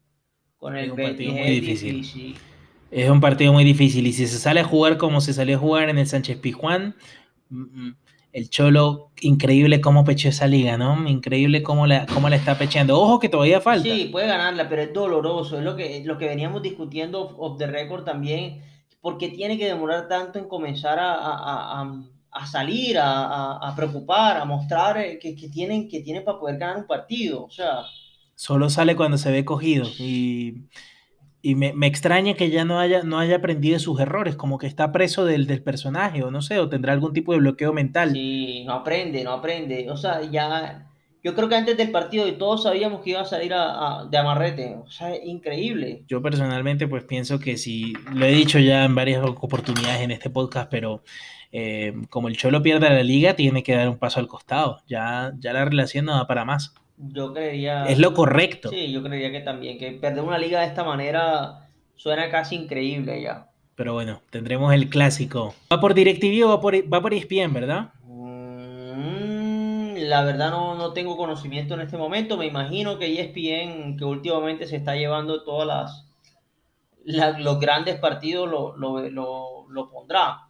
Con 0.57 0.77
el 0.77 0.87
Es 0.87 0.91
un 0.91 0.97
Betis 0.97 1.11
partido 1.13 1.33
muy 1.33 1.41
es 1.43 1.61
difícil. 1.61 1.93
difícil. 1.97 2.37
Es 2.91 3.11
un 3.11 3.21
partido 3.21 3.53
muy 3.53 3.65
difícil. 3.65 4.07
Y 4.07 4.13
si 4.13 4.27
se 4.27 4.39
sale 4.39 4.61
a 4.61 4.65
jugar 4.65 4.97
como 4.97 5.21
se 5.21 5.33
salió 5.33 5.57
a 5.57 5.61
jugar 5.61 5.89
en 5.89 5.99
el 5.99 6.07
Sánchez 6.07 6.39
Pizjuán, 6.39 6.97
mm, 7.51 7.63
mm, 7.89 7.97
el 8.33 8.51
Cholo, 8.51 9.13
increíble 9.21 9.81
cómo 9.81 10.05
pechó 10.05 10.29
esa 10.29 10.47
liga, 10.47 10.77
¿no? 10.77 11.09
Increíble 11.09 11.63
cómo 11.63 11.87
la, 11.87 12.07
cómo 12.07 12.29
la 12.29 12.37
está 12.37 12.59
pecheando. 12.59 13.01
Ojo 13.01 13.19
que 13.19 13.29
todavía 13.29 13.61
falta. 13.61 13.89
Sí, 13.89 14.09
puede 14.13 14.27
ganarla, 14.27 14.69
pero 14.69 14.83
es 14.83 14.93
doloroso. 14.93 15.59
Es 15.59 15.65
lo 15.65 15.75
que, 15.77 16.03
lo 16.05 16.19
que 16.19 16.27
veníamos 16.27 16.63
discutiendo 16.63 17.23
off, 17.23 17.33
off 17.39 17.59
the 17.59 17.67
record 17.67 18.05
también. 18.05 18.63
¿Por 19.01 19.17
qué 19.19 19.29
tiene 19.31 19.57
que 19.59 19.67
demorar 19.67 20.09
tanto 20.09 20.39
en 20.39 20.49
comenzar 20.49 20.99
a, 20.99 21.15
a- 21.15 21.83
a- 21.83 22.03
a 22.31 22.47
salir, 22.47 22.99
a, 22.99 23.25
a- 23.27 23.69
a 23.71 23.75
preocupar, 23.77 24.37
a 24.37 24.45
mostrar 24.45 24.99
eh, 24.99 25.19
que, 25.19 25.35
que 25.35 25.49
tienen, 25.49 25.89
que 25.89 26.01
tienen 26.01 26.25
para 26.25 26.39
poder 26.39 26.59
ganar 26.59 26.77
un 26.79 26.87
partido? 26.87 27.45
O 27.45 27.51
sea, 27.51 27.83
Solo 28.37 28.69
sale 28.69 28.97
cuando 28.97 29.17
se 29.17 29.33
ve 29.33 29.47
cogido. 29.47 29.87
Y, 29.99 30.67
y 31.41 31.55
me, 31.55 31.73
me, 31.73 31.87
extraña 31.87 32.35
que 32.35 32.51
ya 32.51 32.67
no 32.67 32.79
haya, 32.79 33.03
no 33.03 33.19
haya 33.19 33.37
aprendido 33.37 33.79
sus 33.79 33.99
errores, 33.99 34.37
como 34.37 34.59
que 34.59 34.67
está 34.67 34.93
preso 34.93 35.25
del, 35.25 35.47
del, 35.47 35.63
personaje, 35.63 36.23
o 36.23 36.31
no 36.31 36.43
sé, 36.43 36.59
o 36.59 36.69
tendrá 36.69 36.93
algún 36.93 37.15
tipo 37.15 37.33
de 37.33 37.39
bloqueo 37.39 37.73
mental. 37.73 38.13
Sí, 38.13 38.63
no 38.67 38.75
aprende, 38.75 39.25
no 39.25 39.33
aprende. 39.33 39.91
O 39.91 39.97
sea, 39.97 40.21
ya. 40.31 40.87
Yo 41.25 41.35
creo 41.35 41.49
que 41.49 41.57
antes 41.57 41.77
del 41.77 41.91
partido 41.91 42.31
todos 42.35 42.65
sabíamos 42.65 43.01
que 43.01 43.11
iba 43.11 43.23
a 43.23 43.25
salir 43.25 43.53
a, 43.55 44.01
a, 44.01 44.05
de 44.05 44.19
amarrete. 44.19 44.77
O 44.85 44.91
sea, 44.91 45.17
increíble. 45.25 46.05
Yo 46.07 46.21
personalmente, 46.21 46.87
pues 46.87 47.05
pienso 47.05 47.41
que 47.41 47.57
si. 47.57 47.95
Lo 48.13 48.27
he 48.27 48.33
dicho 48.33 48.59
ya 48.59 48.85
en 48.85 48.95
varias 48.95 49.25
oportunidades 49.25 50.03
en 50.03 50.11
este 50.11 50.29
podcast, 50.29 50.71
pero 50.71 51.03
eh, 51.53 51.95
como 52.11 52.29
el 52.29 52.37
Cholo 52.37 52.63
pierde 52.63 52.91
la 52.91 53.03
liga, 53.03 53.35
tiene 53.35 53.63
que 53.63 53.75
dar 53.75 53.89
un 53.89 53.99
paso 53.99 54.21
al 54.21 54.29
costado. 54.29 54.81
Ya, 54.87 55.33
ya 55.39 55.53
la 55.53 55.65
relación 55.65 56.05
no 56.07 56.15
da 56.15 56.27
para 56.27 56.45
más. 56.45 56.75
Yo 56.99 57.33
creería. 57.33 57.85
Es 57.85 57.99
lo 57.99 58.15
correcto. 58.15 58.71
Sí, 58.71 58.91
yo 58.93 59.03
creería 59.03 59.31
que 59.31 59.41
también. 59.41 59.79
Que 59.79 59.93
perder 59.93 60.25
una 60.25 60.39
liga 60.39 60.61
de 60.61 60.67
esta 60.67 60.85
manera 60.85 61.69
suena 61.95 62.31
casi 62.31 62.57
increíble 62.57 63.21
ya. 63.23 63.51
Pero 63.75 63.93
bueno, 63.93 64.23
tendremos 64.31 64.73
el 64.73 64.89
clásico. 64.89 65.55
¿Va 65.71 65.81
por 65.81 65.93
DirecTV 65.93 66.47
o 66.47 66.49
va 66.49 66.61
por, 66.61 66.75
va 66.75 67.03
por 67.03 67.13
ESPN, 67.13 67.53
verdad? 67.53 67.93
Mm, 68.05 69.97
la 69.99 70.25
verdad 70.25 70.51
no, 70.51 70.75
no 70.75 70.95
tengo 70.95 71.17
conocimiento 71.19 71.75
en 71.75 71.83
este 71.83 71.99
momento. 71.99 72.39
Me 72.39 72.47
imagino 72.47 72.99
que 72.99 73.21
ESPN, 73.21 73.99
que 73.99 74.05
últimamente 74.05 74.67
se 74.67 74.77
está 74.77 74.95
llevando 74.95 75.45
todas 75.45 75.67
las, 75.67 76.07
la, 77.05 77.39
los 77.39 77.61
grandes 77.61 77.97
partidos, 77.97 78.49
lo, 78.51 78.75
lo, 78.79 79.11
lo, 79.11 79.67
lo 79.69 79.91
pondrá. 79.91 80.46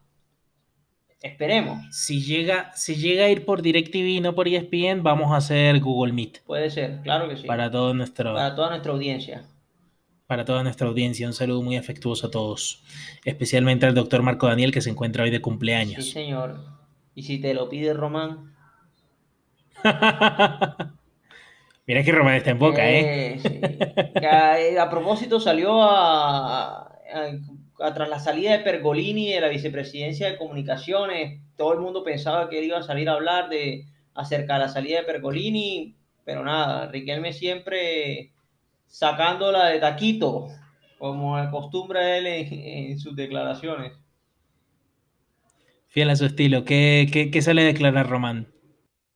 Esperemos. 1.23 1.85
Si 1.91 2.23
llega, 2.23 2.71
si 2.75 2.97
llega 2.97 3.25
a 3.25 3.31
ir 3.31 3.45
por 3.45 3.63
DirecTV 3.63 4.07
y 4.07 4.21
no 4.21 4.35
por 4.35 4.49
ESPN, 4.49 5.03
vamos 5.03 5.33
a 5.33 5.37
hacer 5.37 5.81
Google 5.81 6.13
Meet. 6.13 6.43
Puede 6.45 6.71
ser, 6.71 7.01
claro 7.03 7.29
que 7.29 7.37
sí. 7.37 7.47
Para, 7.47 7.71
todo 7.71 7.95
nuestro, 7.95 8.35
para 8.35 8.55
toda 8.55 8.71
nuestra 8.71 8.93
audiencia. 8.93 9.45
Para 10.27 10.45
toda 10.45 10.63
nuestra 10.63 10.89
audiencia. 10.89 11.27
Un 11.27 11.33
saludo 11.33 11.63
muy 11.63 11.77
afectuoso 11.77 12.27
a 12.27 12.31
todos. 12.31 12.83
Especialmente 13.25 13.87
al 13.87 13.95
doctor 13.95 14.23
Marco 14.23 14.47
Daniel, 14.47 14.73
que 14.73 14.83
se 14.83 14.91
encuentra 14.91 15.25
hoy 15.25 15.31
de 15.31 15.41
cumpleaños. 15.41 16.05
Sí, 16.05 16.11
señor. 16.13 16.61
Y 17.15 17.23
si 17.23 17.41
te 17.41 17.55
lo 17.55 17.69
pide 17.69 17.95
Román. 17.95 18.55
Mira 21.87 22.03
que 22.03 22.13
Román 22.13 22.35
está 22.35 22.51
en 22.51 22.59
boca, 22.59 22.91
¿eh? 22.91 23.35
eh 23.35 23.39
sí. 23.41 23.61
a, 24.27 24.83
a, 24.83 24.91
propósito, 24.91 25.39
salió 25.39 25.81
a, 25.83 26.89
a 26.89 27.31
tras 27.79 28.09
la 28.09 28.19
salida 28.19 28.53
de 28.53 28.65
Pergolini 28.65 29.33
de 29.33 29.41
la 29.41 29.49
vicepresidencia 29.49 30.31
de 30.31 30.39
comunicaciones, 30.39 31.41
todo 31.57 31.73
el 31.75 31.81
mundo 31.81 32.03
pensaba 32.03 32.49
que 32.49 32.59
él 32.59 32.67
iba 32.67 32.79
a 32.79 32.83
salir 32.83 33.09
a 33.09 33.15
hablar 33.15 33.49
de 33.49 33.87
acerca 34.15 34.55
de 34.55 34.61
la 34.61 34.69
salida 34.69 35.01
de 35.01 35.05
Pergolini, 35.07 35.97
pero 36.25 36.43
nada, 36.43 36.91
Riquelme 36.91 37.33
siempre 37.33 38.33
sacándola 38.87 39.67
de 39.67 39.79
taquito, 39.79 40.49
como 40.99 41.37
acostumbra 41.37 42.17
él 42.17 42.27
en, 42.27 42.53
en 42.53 42.99
sus 42.99 43.15
declaraciones. 43.15 43.93
Fiel 45.89 46.11
a 46.11 46.17
su 46.17 46.27
estilo, 46.27 46.65
¿qué, 46.65 47.09
qué, 47.13 47.31
qué 47.31 47.43
sale 47.43 47.63
a 47.63 47.67
declarar 47.67 48.09
Román? 48.09 48.49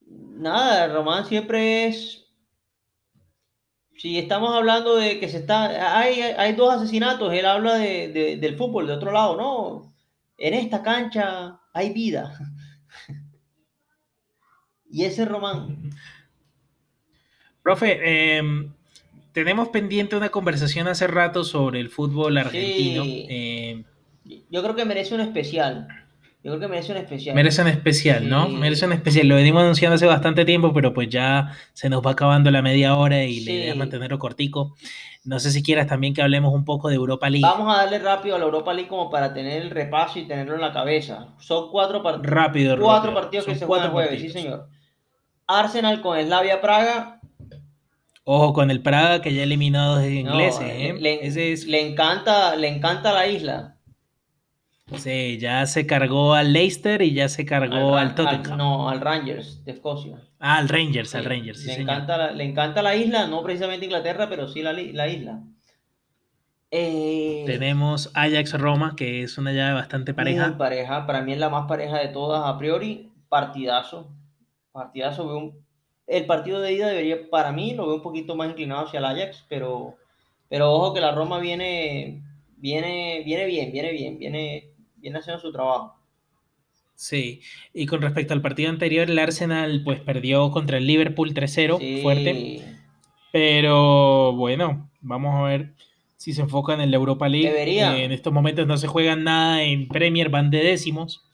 Nada, 0.06 0.88
Román 0.88 1.26
siempre 1.26 1.86
es 1.86 2.19
si 4.00 4.18
estamos 4.18 4.56
hablando 4.56 4.96
de 4.96 5.20
que 5.20 5.28
se 5.28 5.36
está, 5.36 5.98
hay, 5.98 6.22
hay 6.22 6.54
dos 6.54 6.72
asesinatos, 6.72 7.34
él 7.34 7.44
habla 7.44 7.74
de, 7.74 8.08
de, 8.08 8.36
del 8.38 8.56
fútbol, 8.56 8.86
de 8.86 8.94
otro 8.94 9.12
lado, 9.12 9.36
no, 9.36 9.94
en 10.38 10.54
esta 10.54 10.82
cancha 10.82 11.60
hay 11.74 11.92
vida. 11.92 12.32
y 14.90 15.04
ese 15.04 15.26
Román. 15.26 15.90
Profe, 17.62 17.98
eh, 18.02 18.42
tenemos 19.32 19.68
pendiente 19.68 20.16
una 20.16 20.30
conversación 20.30 20.88
hace 20.88 21.06
rato 21.06 21.44
sobre 21.44 21.78
el 21.78 21.90
fútbol 21.90 22.38
argentino. 22.38 23.04
Sí. 23.04 23.26
Eh, 23.28 23.84
Yo 24.48 24.62
creo 24.62 24.74
que 24.74 24.86
merece 24.86 25.14
un 25.14 25.20
especial. 25.20 25.88
Yo 26.42 26.52
creo 26.52 26.60
que 26.60 26.68
merece 26.68 26.92
un 26.92 26.98
especial. 26.98 27.34
Merece 27.34 27.60
un 27.60 27.68
especial, 27.68 28.28
¿no? 28.28 28.46
Sí. 28.46 28.54
Merece 28.54 28.86
un 28.86 28.92
especial. 28.92 29.28
Lo 29.28 29.34
venimos 29.34 29.62
anunciando 29.62 29.96
hace 29.96 30.06
bastante 30.06 30.46
tiempo, 30.46 30.72
pero 30.72 30.94
pues 30.94 31.10
ya 31.10 31.52
se 31.74 31.90
nos 31.90 32.04
va 32.04 32.12
acabando 32.12 32.50
la 32.50 32.62
media 32.62 32.96
hora 32.96 33.24
y 33.24 33.40
sí. 33.40 33.44
la 33.44 33.52
idea 33.52 33.74
mantenerlo 33.74 34.18
cortico. 34.18 34.74
No 35.22 35.38
sé 35.38 35.50
si 35.50 35.62
quieras 35.62 35.86
también 35.86 36.14
que 36.14 36.22
hablemos 36.22 36.54
un 36.54 36.64
poco 36.64 36.88
de 36.88 36.94
Europa 36.94 37.28
League. 37.28 37.46
Vamos 37.46 37.74
a 37.74 37.82
darle 37.82 37.98
rápido 37.98 38.36
a 38.36 38.38
la 38.38 38.46
Europa 38.46 38.72
League 38.72 38.88
como 38.88 39.10
para 39.10 39.34
tener 39.34 39.60
el 39.60 39.70
repaso 39.70 40.18
y 40.18 40.26
tenerlo 40.26 40.54
en 40.54 40.62
la 40.62 40.72
cabeza. 40.72 41.34
Son 41.38 41.70
cuatro, 41.70 42.02
part 42.02 42.24
rápido, 42.24 42.78
cuatro 42.80 43.10
rápido. 43.10 43.20
partidos 43.20 43.44
Son 43.44 43.52
que 43.52 43.60
se 43.60 43.66
juegan 43.66 43.86
el 43.86 43.92
jueves, 43.92 44.10
partidos. 44.12 44.32
sí 44.32 44.42
señor. 44.42 44.68
Arsenal 45.46 46.00
con 46.00 46.18
Slavia 46.18 46.62
Praga. 46.62 47.20
Ojo 48.24 48.54
con 48.54 48.70
el 48.70 48.80
Praga 48.80 49.20
que 49.20 49.34
ya 49.34 49.42
eliminó 49.42 49.80
a 49.80 49.86
dos 49.96 50.04
ingleses, 50.04 50.60
no, 50.60 50.66
¿eh? 50.66 50.94
le, 50.98 51.26
Ese 51.26 51.52
es... 51.52 51.66
le, 51.66 51.86
encanta, 51.86 52.56
le 52.56 52.68
encanta 52.68 53.12
la 53.12 53.26
isla. 53.26 53.76
Sí, 54.96 55.38
ya 55.38 55.66
se 55.66 55.86
cargó 55.86 56.34
al 56.34 56.52
Leicester 56.52 57.00
y 57.02 57.14
ya 57.14 57.28
se 57.28 57.44
cargó 57.44 57.96
al, 57.96 58.08
al 58.08 58.14
Tottenham. 58.14 58.52
Al, 58.52 58.58
no, 58.58 58.88
al 58.88 59.00
Rangers 59.00 59.64
de 59.64 59.72
Escocia. 59.72 60.20
Ah, 60.38 60.56
al 60.58 60.68
Rangers, 60.68 61.10
sí, 61.10 61.16
al 61.16 61.24
Rangers. 61.24 61.60
Sí, 61.60 61.66
le, 61.66 61.74
señor. 61.74 61.90
encanta 61.90 62.16
la, 62.16 62.30
le 62.32 62.44
encanta 62.44 62.82
la 62.82 62.96
isla, 62.96 63.26
no 63.26 63.42
precisamente 63.42 63.86
Inglaterra, 63.86 64.28
pero 64.28 64.48
sí 64.48 64.62
la, 64.62 64.72
la 64.72 65.08
isla. 65.08 65.42
Eh, 66.72 67.44
Tenemos 67.46 68.10
Ajax 68.14 68.58
Roma, 68.58 68.94
que 68.96 69.22
es 69.22 69.38
una 69.38 69.52
llave 69.52 69.74
bastante 69.74 70.14
pareja. 70.14 70.48
Muy 70.48 70.56
pareja, 70.56 71.06
para 71.06 71.20
mí 71.22 71.32
es 71.32 71.38
la 71.38 71.48
más 71.50 71.66
pareja 71.66 71.98
de 71.98 72.08
todas 72.08 72.42
a 72.46 72.58
priori. 72.58 73.10
Partidazo. 73.28 74.08
Partidazo. 74.72 75.26
Veo 75.26 75.38
un... 75.38 75.64
El 76.06 76.26
partido 76.26 76.60
de 76.60 76.72
ida 76.72 76.88
debería, 76.88 77.28
para 77.30 77.52
mí, 77.52 77.74
lo 77.74 77.86
veo 77.86 77.96
un 77.96 78.02
poquito 78.02 78.34
más 78.34 78.48
inclinado 78.50 78.86
hacia 78.86 78.98
el 78.98 79.04
Ajax, 79.04 79.44
pero, 79.48 79.94
pero 80.48 80.72
ojo 80.72 80.92
que 80.92 81.00
la 81.00 81.12
Roma 81.12 81.38
viene, 81.38 82.22
viene, 82.56 83.22
viene 83.24 83.44
bien, 83.46 83.70
viene 83.70 83.92
bien, 83.92 84.18
viene, 84.18 84.69
viene 85.00 85.18
haciendo 85.18 85.40
su 85.40 85.52
trabajo. 85.52 85.96
Sí, 86.94 87.40
y 87.72 87.86
con 87.86 88.02
respecto 88.02 88.34
al 88.34 88.42
partido 88.42 88.68
anterior, 88.68 89.10
el 89.10 89.18
Arsenal 89.18 89.82
pues 89.84 90.00
perdió 90.00 90.50
contra 90.50 90.76
el 90.76 90.86
Liverpool 90.86 91.32
3-0, 91.32 91.78
sí. 91.78 92.02
fuerte. 92.02 92.62
Pero 93.32 94.34
bueno, 94.34 94.90
vamos 95.00 95.34
a 95.34 95.42
ver 95.42 95.72
si 96.16 96.34
se 96.34 96.42
enfocan 96.42 96.82
en 96.82 96.90
la 96.90 96.98
Europa 96.98 97.28
League. 97.28 97.48
Debería. 97.48 97.96
Eh, 97.96 98.04
en 98.04 98.12
estos 98.12 98.32
momentos 98.32 98.66
no 98.66 98.76
se 98.76 98.88
juegan 98.88 99.24
nada 99.24 99.62
en 99.62 99.88
Premier, 99.88 100.28
van 100.28 100.50
de 100.50 100.58
décimos. 100.58 101.24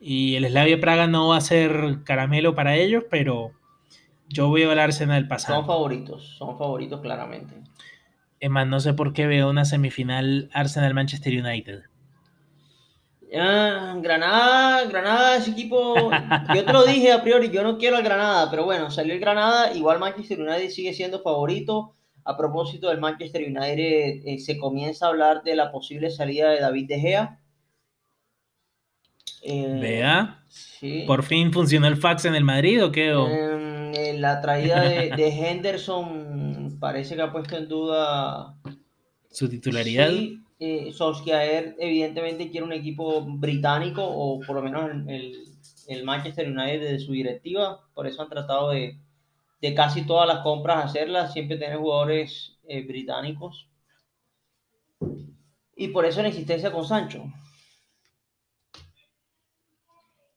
Y 0.00 0.34
el 0.34 0.46
Slavia 0.48 0.80
Praga 0.80 1.06
no 1.06 1.28
va 1.28 1.36
a 1.36 1.40
ser 1.40 1.98
caramelo 2.04 2.56
para 2.56 2.76
ellos, 2.76 3.04
pero 3.08 3.52
yo 4.28 4.50
veo 4.50 4.72
al 4.72 4.80
Arsenal 4.80 5.28
pasando. 5.28 5.58
Son 5.58 5.66
favoritos, 5.66 6.36
son 6.36 6.58
favoritos 6.58 7.00
claramente. 7.00 7.54
Es 8.40 8.50
más, 8.50 8.66
no 8.66 8.80
sé 8.80 8.92
por 8.92 9.12
qué 9.12 9.26
veo 9.26 9.48
una 9.48 9.64
semifinal 9.64 10.50
Arsenal-Manchester 10.52 11.40
United. 11.40 11.84
Ah, 13.34 13.96
Granada, 14.00 14.84
Granada, 14.84 15.36
ese 15.36 15.50
equipo, 15.50 16.10
yo 16.54 16.64
te 16.64 16.72
lo 16.72 16.84
dije 16.84 17.12
a 17.12 17.22
priori, 17.22 17.50
yo 17.50 17.62
no 17.62 17.76
quiero 17.76 17.96
al 17.96 18.04
Granada, 18.04 18.50
pero 18.50 18.64
bueno, 18.64 18.90
salió 18.90 19.14
el 19.14 19.20
Granada, 19.20 19.74
igual 19.74 19.98
Manchester 19.98 20.40
United 20.40 20.70
sigue 20.70 20.94
siendo 20.94 21.22
favorito. 21.22 21.92
A 22.28 22.36
propósito 22.36 22.88
del 22.88 22.98
Manchester 22.98 23.42
United, 23.42 24.22
eh, 24.26 24.38
se 24.40 24.58
comienza 24.58 25.06
a 25.06 25.10
hablar 25.10 25.44
de 25.44 25.54
la 25.54 25.70
posible 25.70 26.10
salida 26.10 26.50
de 26.50 26.60
David 26.60 26.88
De 26.88 27.00
Gea. 27.00 27.40
Eh, 29.42 29.78
Vea, 29.80 30.42
sí. 30.48 31.04
por 31.06 31.22
fin 31.22 31.52
funcionó 31.52 31.86
el 31.86 31.96
fax 31.96 32.24
en 32.24 32.34
el 32.34 32.42
Madrid 32.42 32.84
o 32.84 32.90
qué? 32.90 33.10
Eh, 33.12 34.16
la 34.18 34.40
traída 34.40 34.80
de, 34.80 35.10
de, 35.10 35.28
Henderson 35.28 36.78
parece 36.80 37.14
que 37.14 37.22
ha 37.22 37.30
puesto 37.30 37.56
en 37.56 37.68
duda 37.68 38.56
su 39.30 39.48
titularidad. 39.48 40.10
Sí, 40.10 40.40
eh, 40.58 40.92
Solskjaer 40.92 41.76
evidentemente 41.78 42.50
quiere 42.50 42.66
un 42.66 42.72
equipo 42.72 43.22
británico 43.22 44.02
o 44.04 44.40
por 44.40 44.56
lo 44.56 44.62
menos 44.62 44.90
el, 44.90 45.10
el, 45.10 45.34
el 45.88 46.04
Manchester 46.04 46.48
United 46.48 46.80
desde 46.80 47.06
su 47.06 47.12
directiva, 47.12 47.86
por 47.94 48.06
eso 48.06 48.22
han 48.22 48.28
tratado 48.28 48.70
de, 48.70 48.98
de 49.60 49.74
casi 49.74 50.06
todas 50.06 50.26
las 50.26 50.40
compras 50.42 50.84
hacerlas, 50.84 51.32
siempre 51.32 51.58
tener 51.58 51.78
jugadores 51.78 52.58
eh, 52.68 52.86
británicos 52.86 53.68
y 55.76 55.88
por 55.88 56.04
eso 56.06 56.22
la 56.22 56.28
insistencia 56.28 56.72
con 56.72 56.86
Sancho. 56.86 57.24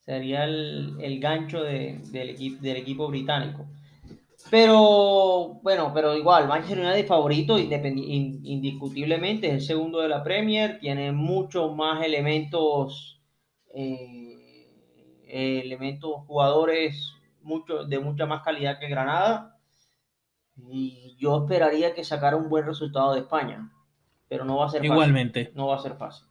Sería 0.02 0.44
el, 0.44 0.98
el 1.00 1.20
gancho 1.20 1.64
de, 1.64 2.00
del, 2.12 2.60
del 2.60 2.78
equipo 2.78 3.08
británico. 3.08 3.68
Pero 4.50 5.60
bueno, 5.62 5.92
pero 5.94 6.16
igual, 6.16 6.48
Manchester 6.48 6.80
United 6.80 7.00
es 7.00 7.08
favorito 7.08 7.60
indiscutiblemente, 7.60 9.48
es 9.48 9.54
el 9.54 9.62
segundo 9.62 10.00
de 10.00 10.08
la 10.08 10.24
Premier, 10.24 10.80
tiene 10.80 11.12
muchos 11.12 11.76
más 11.76 12.04
elementos, 12.04 13.22
eh, 13.76 14.68
elementos 15.28 16.26
jugadores 16.26 17.14
mucho, 17.42 17.84
de 17.84 18.00
mucha 18.00 18.26
más 18.26 18.44
calidad 18.44 18.80
que 18.80 18.88
Granada. 18.88 19.58
Y 20.72 21.16
yo 21.20 21.44
esperaría 21.44 21.94
que 21.94 22.04
sacara 22.04 22.36
un 22.36 22.50
buen 22.50 22.66
resultado 22.66 23.14
de 23.14 23.22
España, 23.22 23.72
pero 24.28 24.46
no 24.46 24.58
va 24.58 24.66
a 24.66 24.70
ser 24.70 24.80
fácil. 24.80 24.92
Igualmente. 24.92 25.52
No 25.54 25.68
va 25.68 25.76
a 25.76 25.82
ser 25.82 25.96
fácil. 25.96 26.28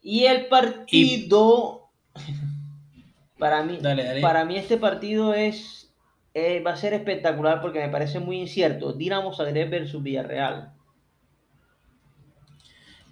Y 0.00 0.24
el 0.24 0.46
partido, 0.46 1.90
y... 2.14 2.20
para 3.38 3.62
mí, 3.62 3.78
dale, 3.80 4.04
dale. 4.04 4.20
para 4.20 4.44
mí 4.44 4.56
este 4.56 4.78
partido 4.78 5.34
es 5.34 5.85
eh, 6.40 6.60
va 6.66 6.72
a 6.72 6.76
ser 6.76 6.94
espectacular 6.94 7.60
porque 7.60 7.80
me 7.80 7.88
parece 7.88 8.20
muy 8.20 8.38
incierto. 8.40 8.92
Dinamo 8.92 9.32
Zagreb 9.34 9.70
versus 9.70 10.02
Villarreal. 10.02 10.72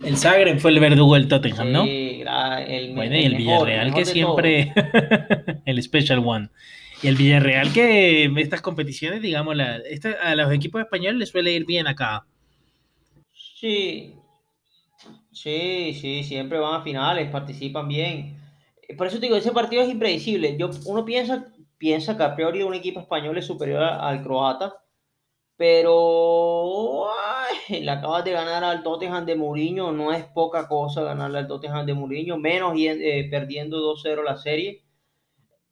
El 0.02 0.16
Zagreb 0.16 0.58
fue 0.60 0.70
el 0.72 0.80
verdugo 0.80 1.14
del 1.14 1.28
Tottenham, 1.28 1.72
¿no? 1.72 1.84
Sí, 1.84 2.22
el, 2.68 2.94
Bueno, 2.94 3.16
y 3.16 3.24
el 3.24 3.32
mejor, 3.32 3.68
Villarreal 3.68 3.94
que 3.94 4.04
siempre, 4.04 4.72
el 5.64 5.82
Special 5.82 6.22
One. 6.24 6.50
Y 7.02 7.08
el 7.08 7.16
Villarreal 7.16 7.72
que 7.72 8.24
estas 8.36 8.60
competiciones, 8.62 9.20
digamos, 9.22 9.56
la, 9.56 9.76
esta- 9.78 10.12
a 10.22 10.34
los 10.36 10.52
equipos 10.52 10.80
españoles 10.80 11.18
les 11.18 11.28
suele 11.30 11.52
ir 11.52 11.66
bien 11.66 11.86
acá. 11.86 12.24
Sí, 13.60 14.14
sí, 15.32 15.94
sí, 16.00 16.24
siempre 16.24 16.58
van 16.58 16.80
a 16.80 16.84
finales, 16.84 17.30
participan 17.30 17.88
bien. 17.88 18.36
Eh, 18.88 18.96
Por 18.96 19.06
eso 19.06 19.16
te 19.18 19.26
digo, 19.26 19.36
ese 19.36 19.52
partido 19.52 19.82
es 19.82 19.90
impredecible. 19.90 20.56
Yo, 20.58 20.70
uno 20.86 21.04
piensa, 21.04 21.52
piensa 21.78 22.16
que 22.16 22.22
a 22.22 22.34
priori 22.34 22.62
un 22.62 22.74
equipo 22.74 23.00
español 23.00 23.36
es 23.38 23.46
superior 23.46 23.82
al 23.82 24.22
croata, 24.22 24.74
pero 25.56 27.06
ay, 27.10 27.80
le 27.82 27.90
acabas 27.90 28.24
de 28.24 28.32
ganar 28.32 28.64
al 28.64 28.82
Tottenham 28.82 29.24
de 29.24 29.36
Mourinho, 29.36 29.92
no 29.92 30.12
es 30.12 30.24
poca 30.24 30.66
cosa 30.68 31.02
ganarle 31.02 31.38
al 31.38 31.46
Tottenham 31.46 31.86
de 31.86 31.94
Mourinho, 31.94 32.36
menos 32.38 32.74
eh, 32.76 33.26
perdiendo 33.30 33.78
2-0 33.78 34.22
la 34.24 34.36
serie. 34.36 34.82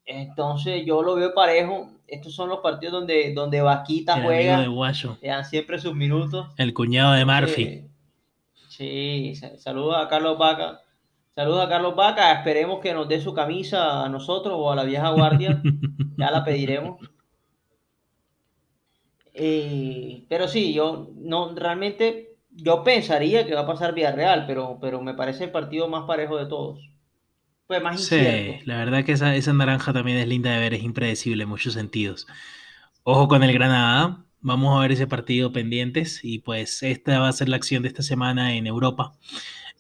Entonces 0.05 0.85
yo 0.85 1.03
lo 1.03 1.15
veo 1.15 1.33
parejo. 1.35 1.89
Estos 2.07 2.35
son 2.35 2.49
los 2.51 2.59
partidos 2.59 2.93
donde, 2.93 3.33
donde 3.33 3.61
Vaquita 3.63 4.15
El 4.15 4.19
amigo 4.21 4.33
de 4.33 4.45
juega, 4.57 4.69
Guayo, 4.69 5.17
le 5.23 5.29
dan 5.29 5.45
siempre 5.45 5.79
sus 5.79 5.95
minutos. 5.95 6.47
el 6.59 6.75
cuñado 6.75 7.13
de 7.15 7.25
Murphy. 7.25 7.63
Eh, 7.63 7.89
Sí, 8.69 9.35
sa- 9.35 9.59
saludos 9.59 9.97
a 9.99 10.09
Carlos 10.09 10.39
Vaca. 10.39 10.81
Saludos 11.35 11.67
a 11.67 11.69
Carlos 11.69 11.95
Vaca. 11.95 12.33
Esperemos 12.33 12.81
que 12.81 12.95
nos 12.95 13.07
dé 13.09 13.21
su 13.21 13.35
camisa 13.35 14.03
a 14.05 14.09
nosotros 14.09 14.55
o 14.59 14.71
a 14.73 14.77
la 14.77 14.85
vieja 14.85 15.11
guardia. 15.11 15.63
Ya 16.17 16.31
la 16.31 16.45
pediremos. 16.45 17.01
Eh, 19.35 20.27
pero 20.29 20.47
sí, 20.49 20.75
yo 20.75 21.11
no 21.17 21.55
realmente 21.55 22.37
yo 22.51 22.85
pensaría 22.85 23.47
que 23.47 23.55
va 23.55 23.63
a 23.63 23.67
pasar 23.67 23.95
Villarreal, 23.95 24.47
pero, 24.47 24.79
pero 24.81 25.01
me 25.03 25.15
parece 25.15 25.45
el 25.45 25.53
partido 25.53 25.89
más 25.89 26.05
parejo 26.07 26.37
de 26.37 26.47
todos. 26.47 26.81
Pues 27.67 27.83
más 27.83 27.97
Sí, 27.97 28.17
incierto. 28.17 28.61
la 28.65 28.79
verdad 28.79 29.05
que 29.05 29.13
esa, 29.13 29.35
esa 29.37 29.53
naranja 29.53 29.93
también 29.93 30.19
es 30.19 30.27
linda 30.27 30.51
de 30.53 30.59
ver, 30.61 30.75
es 30.75 30.83
impredecible 30.83 31.43
en 31.45 31.49
muchos 31.51 31.75
sentidos. 31.75 32.27
Ojo 33.05 33.29
con 33.29 33.43
el 33.43 33.53
Granada, 33.53 34.27
vamos 34.43 34.77
a 34.77 34.81
ver 34.81 34.93
ese 34.93 35.07
partido 35.07 35.53
pendientes 35.53 36.21
y 36.23 36.41
pues 36.41 36.83
esta 36.83 37.19
va 37.21 37.29
a 37.29 37.33
ser 37.33 37.49
la 37.49 37.57
acción 37.57 37.83
de 37.83 37.89
esta 37.89 38.03
semana 38.03 38.55
en 38.55 38.67
Europa. 38.67 39.13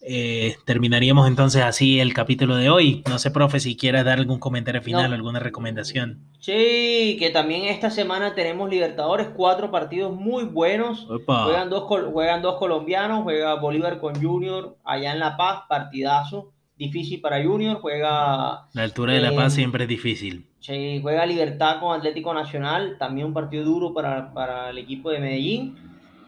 Eh, 0.05 0.57
terminaríamos 0.65 1.29
entonces 1.29 1.63
así 1.63 2.01
el 2.01 2.13
capítulo 2.13 2.57
de 2.57 2.71
hoy. 2.71 3.05
No 3.09 3.21
sé, 3.21 3.31
profe, 3.31 3.61
si 3.61 3.77
quieras 3.77 4.05
dar 4.05 4.19
algún 4.19 4.41
comentario 4.41 4.83
final 4.83 5.05
No. 5.05 5.11
o 5.11 5.15
alguna 5.15 5.39
recomendación. 5.39 6.19
Sí, 6.41 7.17
que 7.21 7.31
también 7.33 7.67
esta 7.67 7.89
semana 7.89 8.35
tenemos 8.35 8.69
Libertadores, 8.69 9.29
cuatro 9.37 9.71
partidos 9.71 10.13
muy 10.13 10.43
buenos. 10.43 11.09
Opa, 11.09 11.45
Juegan 11.45 11.71
dos, 11.71 11.85
juegan 11.85 12.43
dos 12.43 12.57
colombianos, 12.59 13.23
juega 13.23 13.55
Bolívar 13.61 14.01
con 14.01 14.21
Junior 14.21 14.77
allá 14.83 15.13
en 15.13 15.21
La 15.21 15.37
Paz, 15.37 15.61
partidazo, 15.69 16.52
difícil 16.77 17.21
para 17.21 17.43
Junior, 17.45 17.81
juega, 17.81 18.67
la 18.73 18.83
altura 18.83 19.15
de 19.15 19.21
La 19.21 19.35
Paz 19.35 19.53
eh, 19.53 19.57
siempre 19.57 19.85
es 19.85 19.89
difícil. 19.89 20.47
sí, 20.61 20.99
juega 21.03 21.27
Libertad 21.27 21.81
con 21.81 21.97
Atlético 21.97 22.33
Nacional, 22.35 22.97
también 22.99 23.29
un 23.29 23.35
partido 23.35 23.65
duro 23.65 23.93
para, 23.95 24.33
para 24.35 24.71
el 24.71 24.79
equipo 24.79 25.11
de 25.11 25.21
Medellín, 25.21 25.77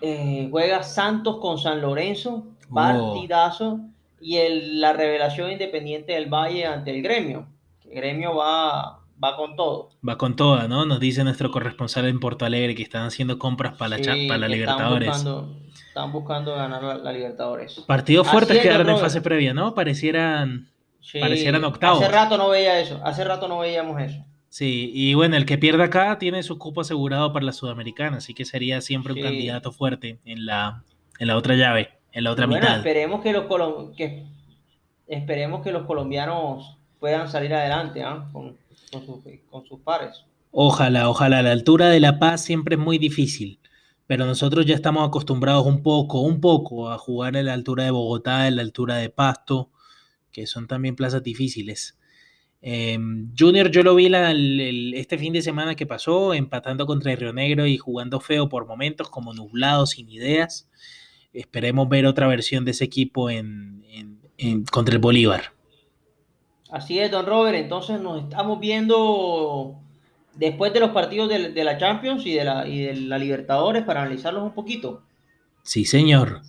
Eh, 0.01 0.49
juega 0.51 0.83
Santos 0.83 1.39
con 1.41 1.57
San 1.59 1.81
Lorenzo, 1.81 2.45
Oh. 2.71 2.75
partidazo, 2.75 3.81
y 4.21 4.37
el, 4.37 4.81
la 4.81 4.93
revelación 4.93 5.51
independiente 5.53 6.13
del 6.15 6.27
Valle 6.29 6.67
ante 6.67 6.91
el 6.95 7.03
gremio, 7.03 7.47
el 7.85 7.95
gremio 7.95 8.35
va, 8.37 9.01
va 9.23 9.37
con 9.37 9.55
todo. 9.57 9.91
Va 10.07 10.17
con 10.19 10.35
toda, 10.37 10.67
¿no? 10.69 10.85
Nos 10.87 10.99
dice 11.01 11.25
nuestro 11.25 11.51
corresponsal 11.51 12.07
en 12.07 12.21
Porto 12.21 12.45
Alegre 12.45 12.75
que 12.75 12.83
están 12.83 13.07
haciendo 13.07 13.39
compras 13.39 13.77
para 13.77 13.97
la, 13.97 14.05
Sí, 14.05 14.27
para 14.29 14.39
la 14.39 14.49
Libertadores. 14.49 15.09
buscando, 15.09 15.57
están 15.89 16.13
buscando 16.13 16.55
ganar 16.55 16.83
la, 16.83 16.95
la 16.97 17.13
Libertadores. 17.13 17.81
Partidos 17.87 18.29
fuertes 18.29 18.57
es, 18.57 18.63
quedaron 18.63 18.89
en 18.89 18.99
fase 18.99 19.21
previa, 19.21 19.53
¿no? 19.55 19.75
Parecieran 19.75 20.69
Sí, 21.01 21.21
Parecieran 21.21 21.63
octavos. 21.65 22.03
Hace 22.03 22.11
rato 22.11 22.39
no 22.39 22.49
veía 22.49 22.81
eso, 22.81 22.99
hace 23.05 23.25
rato 23.25 23.47
no 23.47 23.59
veíamos 23.59 24.01
eso. 24.01 24.25
Sí, 24.49 24.91
y 24.95 25.13
bueno, 25.13 25.37
el 25.37 25.45
que 25.45 25.59
pierda 25.59 25.85
acá 25.85 26.19
tiene 26.19 26.43
su 26.43 26.59
cupo 26.59 26.81
asegurado 26.81 27.33
para 27.33 27.45
la 27.45 27.53
Sudamericana, 27.53 28.17
así 28.19 28.33
que 28.33 28.45
sería 28.47 28.81
siempre 28.81 29.13
un 29.13 29.19
Sí. 29.19 29.23
candidato 29.23 29.71
fuerte 29.71 30.19
en 30.25 30.47
la, 30.47 30.83
en 31.19 31.27
la 31.27 31.37
otra 31.37 31.57
llave, 31.57 31.91
en 32.13 32.25
la 32.25 32.31
otra 32.31 32.47
Bueno, 32.47 32.63
mitad. 32.63 32.79
esperemos 32.79 33.21
que 33.23 33.33
los 33.35 33.45
que 33.97 34.25
esperemos 35.07 35.63
que 35.63 35.73
los 35.73 35.85
colombianos 35.87 36.79
puedan 36.99 37.29
salir 37.29 37.53
adelante 37.53 38.03
¿ah? 38.03 38.27
con, 38.33 38.57
con 38.91 39.05
sus, 39.05 39.17
con 39.51 39.67
sus 39.67 39.81
pares. 39.81 40.25
Ojalá, 40.53 41.09
ojalá. 41.11 41.43
La 41.43 41.51
altura 41.53 41.89
de 41.89 42.01
La 42.01 42.19
Paz 42.19 42.43
siempre 42.43 42.77
es 42.77 42.81
muy 42.81 42.97
difícil, 42.97 43.59
pero 44.07 44.27
nosotros 44.27 44.67
ya 44.67 44.75
estamos 44.75 45.07
acostumbrados 45.07 45.67
un 45.67 45.83
poco, 45.83 46.21
un 46.21 46.41
poco 46.41 46.91
a 46.91 46.99
jugar 46.99 47.37
en 47.37 47.47
la 47.47 47.55
altura 47.55 47.85
de 47.85 47.91
Bogotá, 47.91 48.47
en 48.49 48.57
la 48.57 48.63
altura 48.63 48.97
de 48.97 49.11
Pasto, 49.11 49.71
que 50.33 50.47
son 50.47 50.67
también 50.67 50.97
plazas 50.97 51.23
difíciles. 51.23 51.99
Eh, 52.61 52.99
Junior 53.39 53.71
yo 53.71 53.83
lo 53.83 53.95
vi 53.95 54.11
este 54.95 55.19
fin 55.19 55.33
de 55.33 55.43
semana 55.43 55.75
que 55.75 55.87
pasó, 55.87 56.33
empatando 56.35 56.87
contra 56.87 57.13
el 57.13 57.19
Río 57.19 57.33
Negro 57.33 57.67
y 57.67 57.77
jugando 57.77 58.21
feo 58.21 58.49
por 58.49 58.67
momentos, 58.67 59.11
como 59.11 59.35
nublado, 59.35 59.87
sin 59.87 60.09
ideas. 60.09 60.69
Esperemos 61.33 61.89
ver 61.89 62.07
otra 62.07 62.27
versión 62.27 62.65
de 62.65 62.71
ese 62.71 62.85
equipo 62.85 63.29
en- 63.29 63.85
en- 64.39 64.65
contra 64.65 64.95
el 64.95 65.01
Bolívar. 65.01 65.53
Así 66.71 66.99
es, 66.99 67.11
don 67.11 67.27
Robert. 67.27 67.57
Entonces 67.57 68.01
nos 68.01 68.23
estamos 68.23 68.59
viendo 68.59 69.81
después 70.37 70.73
de 70.73 70.81
los 70.81 70.91
partidos 70.91 71.29
de, 71.29 71.51
de 71.53 71.65
la 71.65 71.79
Champions 71.79 72.25
y 72.27 72.35
de 72.35 72.45
la, 72.45 72.67
y 72.69 72.81
de 72.81 72.95
la 72.97 73.19
Libertadores 73.19 73.83
para 73.85 74.03
analizarlos 74.03 74.43
un 74.43 74.53
poquito. 74.55 75.03
Sí, 75.63 75.85
señor. 75.85 76.43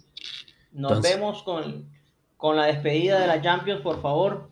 Nos 0.72 0.92
Entonces- 0.92 1.16
vemos 1.16 1.44
con, 1.44 1.90
con 2.38 2.56
la 2.58 2.66
despedida 2.66 3.20
de 3.20 3.28
la 3.28 3.42
Champions, 3.42 3.82
por 3.82 4.02
favor. 4.02 4.50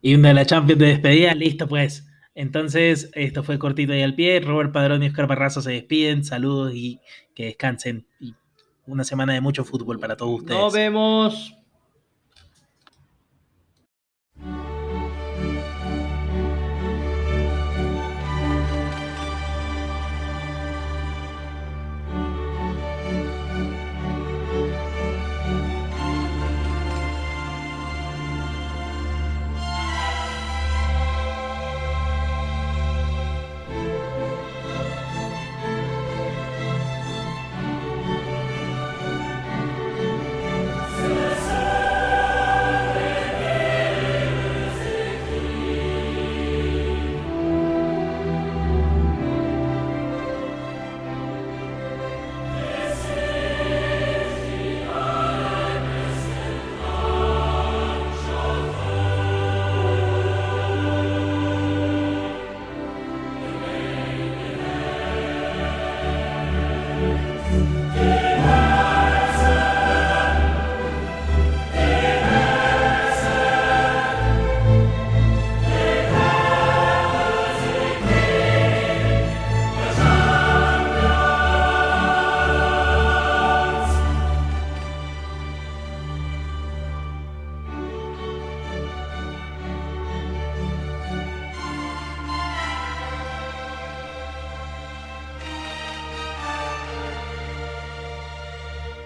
Y 0.00 0.14
una 0.14 0.28
de 0.28 0.34
la 0.34 0.46
Champions 0.46 0.78
de 0.80 0.86
despedida, 0.86 1.34
listo 1.34 1.66
pues. 1.68 2.04
Entonces, 2.34 3.10
esto 3.14 3.42
fue 3.42 3.58
cortito 3.58 3.92
y 3.94 4.02
al 4.02 4.14
pie. 4.14 4.38
Robert 4.40 4.72
Padrón 4.72 5.02
y 5.02 5.08
Oscar 5.08 5.26
Barrazo 5.26 5.60
se 5.60 5.72
despiden. 5.72 6.24
Saludos 6.24 6.72
y 6.74 7.00
que 7.34 7.46
descansen. 7.46 8.06
Y 8.20 8.32
una 8.86 9.02
semana 9.02 9.32
de 9.34 9.40
mucho 9.40 9.64
fútbol 9.64 9.98
para 9.98 10.16
todos 10.16 10.40
ustedes. 10.42 10.60
Nos 10.60 10.72
vemos. 10.72 11.54